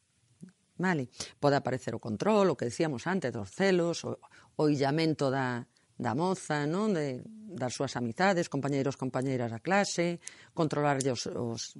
Vale? 0.78 1.10
Pode 1.42 1.58
aparecer 1.58 1.98
o 1.98 2.02
control, 2.02 2.54
o 2.54 2.58
que 2.58 2.70
decíamos 2.70 3.10
antes, 3.10 3.34
dos 3.34 3.50
celos, 3.50 4.06
o, 4.06 4.18
o 4.58 4.64
illamento 4.70 5.34
da, 5.34 5.66
da 5.98 6.14
moza, 6.14 6.70
non? 6.70 6.94
De, 6.94 7.26
das 7.26 7.74
súas 7.74 7.98
amizades, 7.98 8.48
compañeiros, 8.48 8.96
compañeiras 8.96 9.50
da 9.50 9.58
clase, 9.58 10.22
controlarlle 10.54 11.10
os, 11.18 11.26
os, 11.26 11.74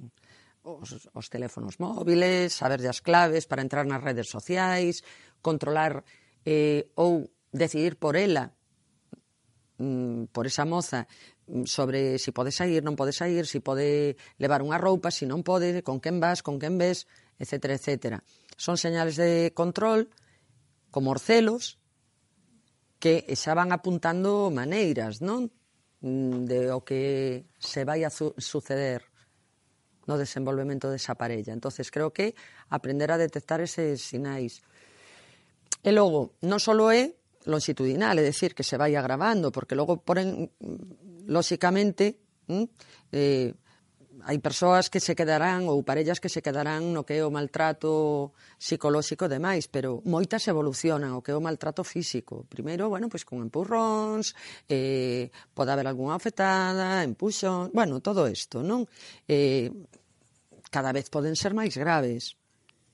os, 0.66 0.88
os 1.14 1.26
teléfonos 1.30 1.78
móviles, 1.78 2.50
saber 2.50 2.82
as 2.82 2.98
claves 2.98 3.46
para 3.46 3.62
entrar 3.62 3.86
nas 3.86 4.02
redes 4.02 4.26
sociais, 4.26 5.06
controlar 5.38 6.02
eh, 6.42 6.90
ou 6.98 7.30
decidir 7.54 7.94
por 7.94 8.18
ela, 8.18 8.50
mm, 9.78 10.34
por 10.34 10.50
esa 10.50 10.66
moza, 10.66 11.06
mm, 11.46 11.64
sobre 11.64 12.18
si 12.18 12.34
pode 12.34 12.50
sair, 12.50 12.82
non 12.82 12.98
pode 12.98 13.14
sair, 13.14 13.46
si 13.46 13.62
pode 13.62 14.18
levar 14.42 14.66
unha 14.66 14.82
roupa, 14.82 15.14
si 15.14 15.24
non 15.30 15.46
pode, 15.46 15.86
con 15.86 16.02
quen 16.02 16.18
vas, 16.18 16.42
con 16.42 16.58
quen 16.58 16.74
ves, 16.74 17.06
etcétera, 17.38 17.78
etcétera. 17.78 18.18
Son 18.58 18.74
señales 18.76 19.14
de 19.14 19.54
control 19.54 20.10
como 20.90 21.14
orcelos 21.14 21.78
que 22.98 23.22
xa 23.38 23.54
van 23.54 23.70
apuntando 23.70 24.50
maneiras, 24.50 25.22
non? 25.22 25.54
Mm, 26.02 26.50
de 26.50 26.74
o 26.74 26.82
que 26.82 27.46
se 27.62 27.86
vai 27.86 28.02
a 28.02 28.10
su 28.10 28.34
suceder 28.34 29.06
no 30.10 30.18
desenvolvemento 30.18 30.90
desa 30.90 31.14
parella. 31.14 31.54
entonces 31.54 31.94
creo 31.94 32.10
que 32.10 32.34
aprender 32.66 33.14
a 33.14 33.20
detectar 33.22 33.62
eses 33.62 34.02
sinais. 34.02 34.58
E 35.78 35.94
logo, 35.94 36.34
non 36.42 36.58
só 36.58 36.74
é 36.90 37.14
longitudinal, 37.46 38.18
é 38.18 38.24
decir, 38.26 38.58
que 38.58 38.66
se 38.66 38.74
vai 38.74 38.98
agravando, 38.98 39.54
porque 39.54 39.78
logo, 39.78 40.02
por 40.02 40.18
en, 40.18 40.50
lóxicamente, 41.30 42.18
mm, 42.50 42.66
eh, 43.14 43.54
hai 44.26 44.38
persoas 44.42 44.90
que 44.90 44.98
se 44.98 45.14
quedarán 45.14 45.70
ou 45.70 45.86
parellas 45.86 46.18
que 46.18 46.32
se 46.32 46.42
quedarán 46.42 46.90
no 46.90 47.06
que 47.06 47.20
é 47.20 47.22
o 47.22 47.30
maltrato 47.30 48.34
psicolóxico 48.58 49.28
e 49.28 49.32
demais, 49.32 49.70
pero 49.70 50.02
moitas 50.02 50.46
evolucionan 50.50 51.14
o 51.14 51.22
que 51.22 51.30
é 51.30 51.36
o 51.38 51.44
maltrato 51.44 51.86
físico. 51.86 52.42
Primeiro, 52.50 52.90
bueno, 52.90 53.06
pois 53.06 53.22
con 53.22 53.38
empurróns, 53.44 54.34
eh, 54.66 55.30
pode 55.54 55.70
haber 55.70 55.86
algunha 55.86 56.18
afetada, 56.18 57.06
empuxón, 57.06 57.70
bueno, 57.70 58.02
todo 58.02 58.26
isto, 58.26 58.64
non? 58.64 58.88
Eh, 59.30 59.70
cada 60.70 60.90
vez 60.90 61.08
poden 61.08 61.38
ser 61.38 61.54
máis 61.54 61.78
graves 61.78 62.34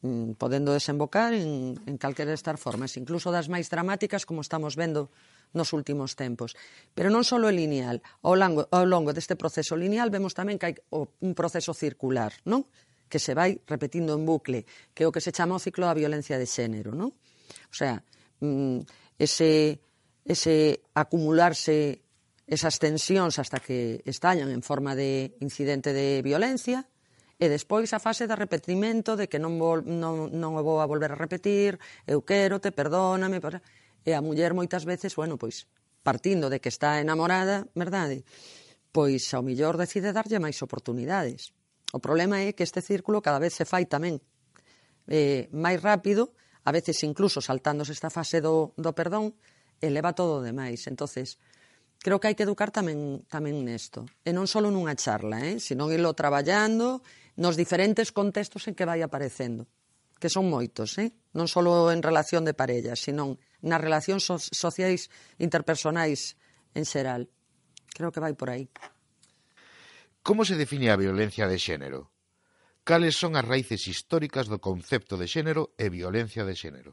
mm, 0.05 0.37
podendo 0.37 0.77
desembocar 0.77 1.33
en, 1.33 1.81
en 1.89 1.97
calquera 1.97 2.37
estas 2.37 2.61
formas, 2.61 2.99
incluso 3.01 3.33
das 3.33 3.49
máis 3.49 3.73
dramáticas, 3.73 4.29
como 4.29 4.45
estamos 4.45 4.77
vendo 4.77 5.09
nos 5.55 5.73
últimos 5.73 6.19
tempos. 6.19 6.59
Pero 6.93 7.09
non 7.09 7.25
só 7.25 7.41
é 7.41 7.53
lineal, 7.55 8.03
ao 8.21 8.35
longo, 8.35 8.67
ao 8.69 8.85
longo 8.85 9.15
deste 9.15 9.39
proceso 9.39 9.79
lineal 9.79 10.11
vemos 10.11 10.35
tamén 10.35 10.59
que 10.61 10.67
hai 10.69 10.75
un 10.93 11.33
proceso 11.33 11.73
circular, 11.73 12.35
non? 12.45 12.67
que 13.09 13.23
se 13.23 13.33
vai 13.33 13.63
repetindo 13.71 14.19
en 14.19 14.27
bucle, 14.27 14.67
que 14.93 15.05
é 15.05 15.09
o 15.09 15.15
que 15.15 15.23
se 15.23 15.31
chama 15.31 15.55
o 15.55 15.63
ciclo 15.63 15.87
da 15.87 15.95
violencia 15.95 16.35
de 16.35 16.51
xénero, 16.51 16.91
non? 16.91 17.15
O 17.71 17.75
sea, 17.75 18.03
mm, 18.43 18.83
ese, 19.17 19.79
ese 20.27 20.83
acumularse 20.99 22.03
esas 22.51 22.77
tensións 22.77 23.39
hasta 23.39 23.63
que 23.63 24.03
estallan 24.05 24.51
en 24.51 24.61
forma 24.61 24.93
de 24.93 25.33
incidente 25.41 25.95
de 25.95 26.21
violencia, 26.21 26.91
e 27.39 27.47
despois 27.51 27.91
a 27.95 28.03
fase 28.03 28.27
de 28.27 28.35
repetimento 28.35 29.15
de 29.15 29.27
que 29.31 29.39
non, 29.39 29.59
vol, 29.59 29.83
non, 29.87 30.31
non 30.35 30.59
o 30.59 30.63
vou 30.63 30.79
a 30.83 30.87
volver 30.91 31.15
a 31.15 31.19
repetir, 31.19 31.79
eu 32.07 32.23
quero, 32.23 32.59
te 32.59 32.71
perdóname, 32.71 33.39
perdóname 33.39 33.84
E 34.05 34.13
a 34.13 34.21
muller 34.21 34.53
moitas 34.53 34.85
veces, 34.85 35.17
bueno, 35.17 35.41
pois, 35.41 35.65
partindo 36.05 36.53
de 36.53 36.61
que 36.61 36.69
está 36.69 37.01
enamorada, 37.01 37.67
verdade? 37.73 38.23
Pois 38.93 39.25
ao 39.33 39.43
millor 39.43 39.81
decide 39.81 40.13
darlle 40.13 40.39
máis 40.39 40.61
oportunidades. 40.61 41.57
O 41.91 41.99
problema 41.99 42.45
é 42.45 42.53
que 42.53 42.63
este 42.63 42.85
círculo 42.85 43.25
cada 43.25 43.41
vez 43.41 43.57
se 43.57 43.65
fai 43.65 43.89
tamén 43.89 44.21
eh, 45.09 45.49
máis 45.51 45.81
rápido, 45.81 46.37
a 46.65 46.71
veces 46.71 47.01
incluso 47.03 47.41
saltándose 47.41 47.97
esta 47.97 48.13
fase 48.13 48.45
do, 48.45 48.77
do 48.77 48.93
perdón, 48.93 49.35
eleva 49.81 50.13
todo 50.13 50.45
demais. 50.45 50.87
Entonces, 50.87 51.41
creo 52.05 52.21
que 52.21 52.29
hai 52.29 52.37
que 52.37 52.45
educar 52.45 52.69
tamén 52.69 53.25
tamén 53.33 53.65
nesto. 53.65 54.05
E 54.25 54.31
non 54.37 54.45
só 54.45 54.61
nunha 54.61 54.93
charla, 54.93 55.41
eh? 55.41 55.57
senón 55.57 55.89
irlo 55.89 56.13
traballando 56.13 57.01
nos 57.41 57.57
diferentes 57.57 58.13
contextos 58.13 58.69
en 58.69 58.77
que 58.77 58.85
vai 58.85 59.01
aparecendo, 59.01 59.65
que 60.21 60.29
son 60.29 60.47
moitos, 60.53 61.01
eh? 61.01 61.17
non 61.33 61.49
só 61.49 61.65
en 61.91 62.05
relación 62.05 62.45
de 62.45 62.53
parellas, 62.53 63.01
senón 63.01 63.41
nas 63.65 63.81
relacións 63.81 64.29
so 64.29 64.37
sociais 64.37 65.09
interpersonais 65.41 66.37
en 66.77 66.85
xeral. 66.85 67.33
Creo 67.97 68.13
que 68.13 68.21
vai 68.21 68.37
por 68.37 68.53
aí. 68.53 68.69
Como 70.21 70.45
se 70.45 70.57
define 70.57 70.93
a 70.93 71.01
violencia 71.01 71.49
de 71.49 71.57
xénero? 71.57 72.13
Cales 72.85 73.17
son 73.17 73.33
as 73.37 73.49
raíces 73.49 73.89
históricas 73.89 74.45
do 74.53 74.61
concepto 74.61 75.17
de 75.17 75.25
xénero 75.25 75.73
e 75.81 75.89
violencia 75.89 76.45
de 76.45 76.53
xénero? 76.53 76.93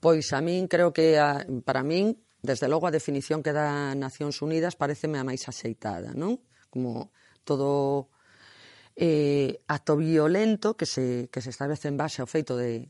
Pois 0.00 0.32
a 0.32 0.40
min 0.40 0.68
creo 0.68 0.96
que 0.96 1.20
a, 1.20 1.44
para 1.64 1.84
min, 1.84 2.16
desde 2.40 2.68
logo 2.68 2.88
a 2.88 2.94
definición 2.94 3.44
que 3.44 3.52
dá 3.52 3.92
Nacións 3.92 4.40
Unidas 4.40 4.76
pareceme 4.76 5.20
a 5.20 5.26
máis 5.28 5.44
axeitada, 5.44 6.16
non? 6.16 6.40
Como 6.72 7.12
todo 7.44 8.08
eh, 8.96 9.60
acto 9.68 9.96
violento 9.96 10.76
que 10.76 10.88
se, 10.88 11.28
que 11.28 11.40
se 11.44 11.52
establece 11.52 11.88
en 11.88 12.00
base 12.00 12.24
ao 12.24 12.28
feito 12.28 12.56
de 12.56 12.88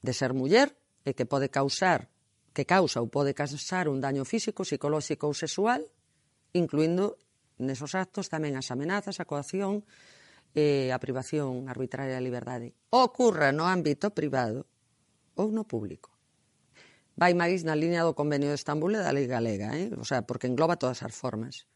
de 0.00 0.12
ser 0.12 0.32
muller 0.32 0.72
e 1.04 1.12
que 1.12 1.28
pode 1.28 1.48
causar 1.48 2.08
que 2.52 2.66
causa 2.66 2.98
ou 2.98 3.06
pode 3.06 3.32
causar 3.32 3.86
un 3.86 4.02
daño 4.02 4.26
físico, 4.26 4.66
psicolóxico 4.66 5.30
ou 5.30 5.34
sexual, 5.34 5.86
incluindo 6.50 7.14
nesos 7.62 7.94
actos 7.94 8.26
tamén 8.26 8.58
as 8.58 8.74
amenazas, 8.74 9.22
a 9.22 9.28
coacción 9.28 9.86
e 10.50 10.90
a 10.90 10.98
privación 10.98 11.70
arbitraria 11.70 12.18
da 12.18 12.24
liberdade. 12.24 12.74
Ocurra 12.90 13.54
no 13.54 13.70
ámbito 13.70 14.10
privado 14.10 14.66
ou 15.38 15.54
no 15.54 15.62
público. 15.62 16.10
Vai 17.14 17.36
máis 17.36 17.62
na 17.62 17.76
línea 17.78 18.02
do 18.02 18.16
Convenio 18.16 18.50
de 18.50 18.58
Estambul 18.58 18.96
e 18.96 19.00
da 19.04 19.14
Lei 19.14 19.30
Galega, 19.30 19.76
eh? 19.76 19.92
o 19.94 20.02
sea, 20.02 20.26
porque 20.26 20.50
engloba 20.50 20.80
todas 20.80 21.04
as 21.06 21.14
formas. 21.14 21.68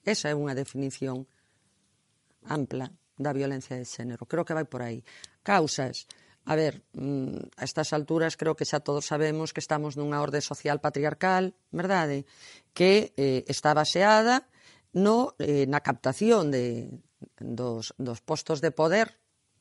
Esa 0.00 0.32
é 0.32 0.34
unha 0.34 0.56
definición 0.56 1.28
ampla 2.48 2.88
da 3.20 3.36
violencia 3.36 3.76
de 3.76 3.84
xénero. 3.84 4.24
Creo 4.24 4.48
que 4.48 4.56
vai 4.56 4.64
por 4.64 4.80
aí. 4.80 5.04
Causas 5.44 6.08
A 6.50 6.56
ver, 6.56 6.82
mm, 6.94 7.62
a 7.62 7.62
estas 7.62 7.92
alturas 7.94 8.34
creo 8.34 8.58
que 8.58 8.66
xa 8.66 8.82
todos 8.82 9.06
sabemos 9.06 9.54
que 9.54 9.62
estamos 9.62 9.94
nunha 9.94 10.18
orde 10.18 10.42
social 10.42 10.82
patriarcal, 10.82 11.54
verdade? 11.70 12.26
Que 12.74 13.14
eh, 13.14 13.46
está 13.46 13.70
baseada 13.70 14.50
no, 14.90 15.38
eh, 15.38 15.70
na 15.70 15.78
captación 15.78 16.50
de, 16.50 16.90
dos, 17.38 17.94
dos 18.02 18.18
postos 18.18 18.58
de 18.58 18.74
poder, 18.74 19.14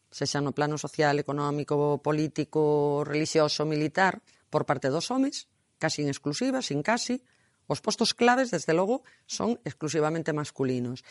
sexa 0.09 0.41
no 0.41 0.57
plano 0.57 0.81
social, 0.81 1.21
económico, 1.21 2.01
político, 2.01 3.05
religioso, 3.05 3.69
militar, 3.69 4.25
por 4.49 4.65
parte 4.65 4.89
dos 4.89 5.13
homes, 5.13 5.45
casi 5.77 6.01
en 6.01 6.09
exclusiva, 6.09 6.65
sin 6.65 6.81
casi. 6.81 7.21
Os 7.69 7.85
postos 7.85 8.17
claves, 8.17 8.49
desde 8.49 8.73
logo, 8.73 9.05
son 9.29 9.61
exclusivamente 9.61 10.33
masculinos. 10.33 11.05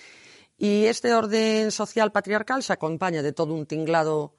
E 0.59 0.91
este 0.91 1.15
orden 1.15 1.71
social 1.71 2.11
patriarcal 2.11 2.67
se 2.67 2.75
acompaña 2.75 3.23
de 3.23 3.31
todo 3.31 3.55
un 3.55 3.63
tinglado 3.63 4.35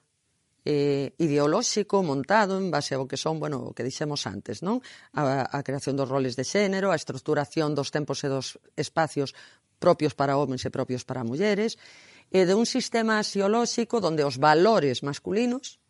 eh, 0.64 1.14
ideolóxico 1.18 2.02
montado 2.02 2.58
en 2.60 2.68
base 2.68 2.94
ao 2.94 3.08
que 3.08 3.16
son, 3.16 3.40
bueno, 3.40 3.70
o 3.70 3.72
que 3.72 3.86
dixemos 3.86 4.28
antes, 4.28 4.60
non? 4.60 4.84
A, 5.16 5.48
a 5.48 5.58
creación 5.64 5.96
dos 5.96 6.08
roles 6.08 6.36
de 6.36 6.44
xénero, 6.44 6.92
a 6.92 6.98
estructuración 6.98 7.72
dos 7.72 7.88
tempos 7.88 8.20
e 8.24 8.28
dos 8.28 8.60
espacios 8.76 9.32
propios 9.80 10.12
para 10.12 10.36
homens 10.36 10.62
e 10.68 10.70
propios 10.70 11.08
para 11.08 11.24
mulleres, 11.24 11.80
e 12.30 12.46
de 12.46 12.54
un 12.54 12.68
sistema 12.68 13.18
axiolóxico 13.18 13.98
donde 13.98 14.22
os 14.22 14.38
valores 14.38 15.02
masculinos 15.02 15.80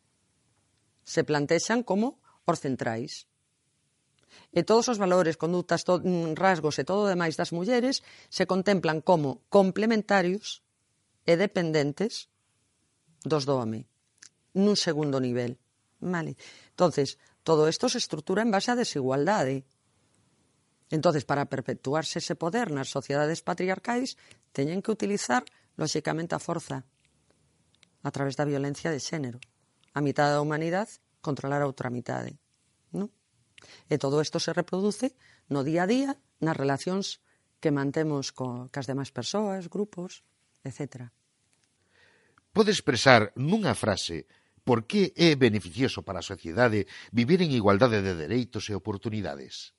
se 1.04 1.26
plantexan 1.26 1.82
como 1.82 2.22
os 2.46 2.62
centrais. 2.62 3.26
E 4.54 4.62
todos 4.62 4.86
os 4.86 4.98
valores, 4.98 5.34
conductas, 5.34 5.82
to, 5.82 5.98
mm, 5.98 6.38
rasgos 6.38 6.78
e 6.78 6.86
todo 6.86 7.06
o 7.06 7.10
demais 7.10 7.34
das 7.34 7.50
mulleres 7.50 8.02
se 8.30 8.46
contemplan 8.46 9.02
como 9.02 9.42
complementarios 9.50 10.62
e 11.26 11.34
dependentes 11.34 12.30
dos 13.26 13.44
do 13.44 13.58
home 13.58 13.89
nun 14.54 14.74
segundo 14.74 15.18
nivel. 15.20 15.58
Vale. 16.00 16.36
Entonces, 16.72 17.18
todo 17.42 17.68
isto 17.68 17.88
se 17.88 17.98
estrutura 17.98 18.42
en 18.42 18.50
base 18.50 18.72
á 18.72 18.76
desigualdade. 18.76 19.64
Entonces, 20.90 21.24
para 21.24 21.46
perpetuarse 21.46 22.18
ese 22.18 22.34
poder 22.34 22.74
nas 22.74 22.90
sociedades 22.90 23.44
patriarcais, 23.46 24.18
teñen 24.50 24.82
que 24.82 24.90
utilizar, 24.90 25.46
lóxicamente, 25.78 26.34
a 26.34 26.42
forza 26.42 26.82
a 28.02 28.10
través 28.10 28.34
da 28.34 28.48
violencia 28.48 28.90
de 28.90 28.98
xénero. 28.98 29.38
A 29.92 30.00
mitad 30.00 30.32
da 30.32 30.40
humanidade 30.40 30.98
controlar 31.20 31.60
a 31.62 31.68
outra 31.68 31.92
mitade. 31.92 32.40
Non? 32.96 33.12
E 33.92 34.00
todo 34.00 34.24
isto 34.24 34.40
se 34.40 34.56
reproduce 34.56 35.12
no 35.52 35.60
día 35.62 35.84
a 35.84 35.90
día, 35.90 36.10
nas 36.40 36.56
relacións 36.56 37.20
que 37.60 37.70
mantemos 37.70 38.32
co, 38.32 38.72
cas 38.72 38.88
demais 38.88 39.12
persoas, 39.12 39.68
grupos, 39.68 40.24
etc. 40.64 41.12
Pode 42.56 42.72
expresar 42.72 43.30
nunha 43.36 43.76
frase 43.76 44.24
por 44.64 44.84
que 44.84 45.12
é 45.16 45.34
beneficioso 45.34 46.04
para 46.04 46.20
a 46.20 46.26
sociedade 46.26 46.86
vivir 47.10 47.40
en 47.40 47.50
igualdade 47.50 48.04
de 48.04 48.14
dereitos 48.14 48.68
e 48.68 48.76
oportunidades? 48.76 49.72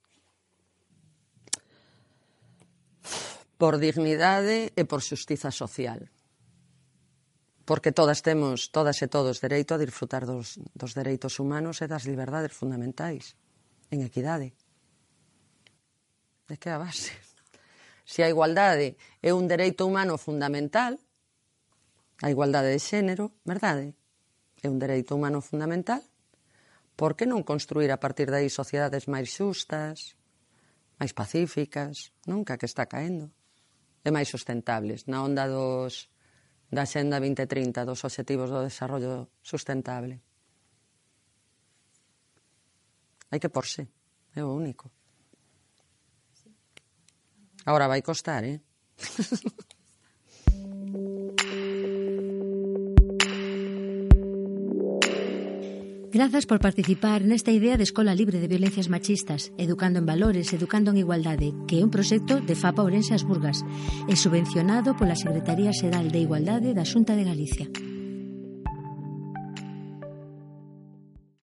Por 3.61 3.77
dignidade 3.77 4.73
e 4.73 4.83
por 4.89 5.05
xustiza 5.05 5.53
social. 5.53 6.09
Porque 7.63 7.93
todas 7.93 8.25
temos, 8.25 8.73
todas 8.73 8.97
e 9.05 9.07
todos, 9.07 9.37
dereito 9.39 9.77
a 9.77 9.81
disfrutar 9.81 10.25
dos, 10.25 10.57
dos 10.73 10.97
dereitos 10.97 11.37
humanos 11.37 11.79
e 11.79 11.87
das 11.87 12.09
liberdades 12.09 12.51
fundamentais 12.51 13.37
en 13.93 14.01
equidade. 14.01 14.57
De 16.49 16.57
que 16.57 16.73
a 16.73 16.81
base? 16.81 17.13
Se 18.03 18.25
a 18.25 18.31
igualdade 18.33 18.97
é 19.21 19.31
un 19.31 19.45
dereito 19.45 19.85
humano 19.85 20.17
fundamental, 20.17 20.97
a 22.19 22.27
igualdade 22.33 22.73
de 22.73 22.81
xénero, 22.81 23.37
verdade? 23.45 23.95
é 24.61 24.69
un 24.69 24.77
dereito 24.77 25.17
humano 25.17 25.41
fundamental, 25.41 26.01
por 26.93 27.17
que 27.17 27.25
non 27.25 27.41
construir 27.41 27.89
a 27.89 27.97
partir 27.97 28.29
dai 28.29 28.45
sociedades 28.47 29.09
máis 29.09 29.33
xustas, 29.33 30.13
máis 31.01 31.17
pacíficas, 31.17 32.13
nunca 32.29 32.61
que 32.61 32.69
está 32.69 32.85
caendo, 32.85 33.33
e 34.05 34.09
máis 34.13 34.29
sustentables, 34.29 35.09
na 35.09 35.25
onda 35.25 35.49
dos, 35.49 36.13
da 36.69 36.85
Xenda 36.85 37.17
2030, 37.17 37.89
dos 37.89 38.05
Objetivos 38.05 38.49
do 38.53 38.61
Desarrollo 38.61 39.33
Sustentable. 39.41 40.21
Hai 43.33 43.39
que 43.41 43.49
porse, 43.49 43.89
é 44.37 44.41
o 44.45 44.53
único. 44.53 44.91
Ahora 47.65 47.87
vai 47.87 48.01
costar, 48.01 48.43
eh? 48.43 48.61
Grazas 56.11 56.45
por 56.45 56.59
participar 56.59 57.23
nesta 57.23 57.55
idea 57.55 57.79
de 57.79 57.87
Escola 57.87 58.11
Libre 58.11 58.43
de 58.43 58.51
Violencias 58.51 58.91
Machistas, 58.91 59.55
Educando 59.55 59.95
en 59.97 60.05
Valores, 60.05 60.51
Educando 60.51 60.91
en 60.91 60.99
Igualdade, 60.99 61.55
que 61.71 61.79
é 61.79 61.85
un 61.87 61.93
proxecto 61.95 62.43
de 62.43 62.51
FAPA 62.51 62.83
Ourense 62.83 63.15
As 63.15 63.23
Burgas 63.23 63.63
e 64.11 64.19
subvencionado 64.19 64.91
pola 64.99 65.15
Secretaría 65.15 65.71
Xeral 65.71 66.11
de 66.11 66.19
Igualdade 66.19 66.75
da 66.75 66.83
Xunta 66.83 67.15
de 67.15 67.23
Galicia. 67.23 67.90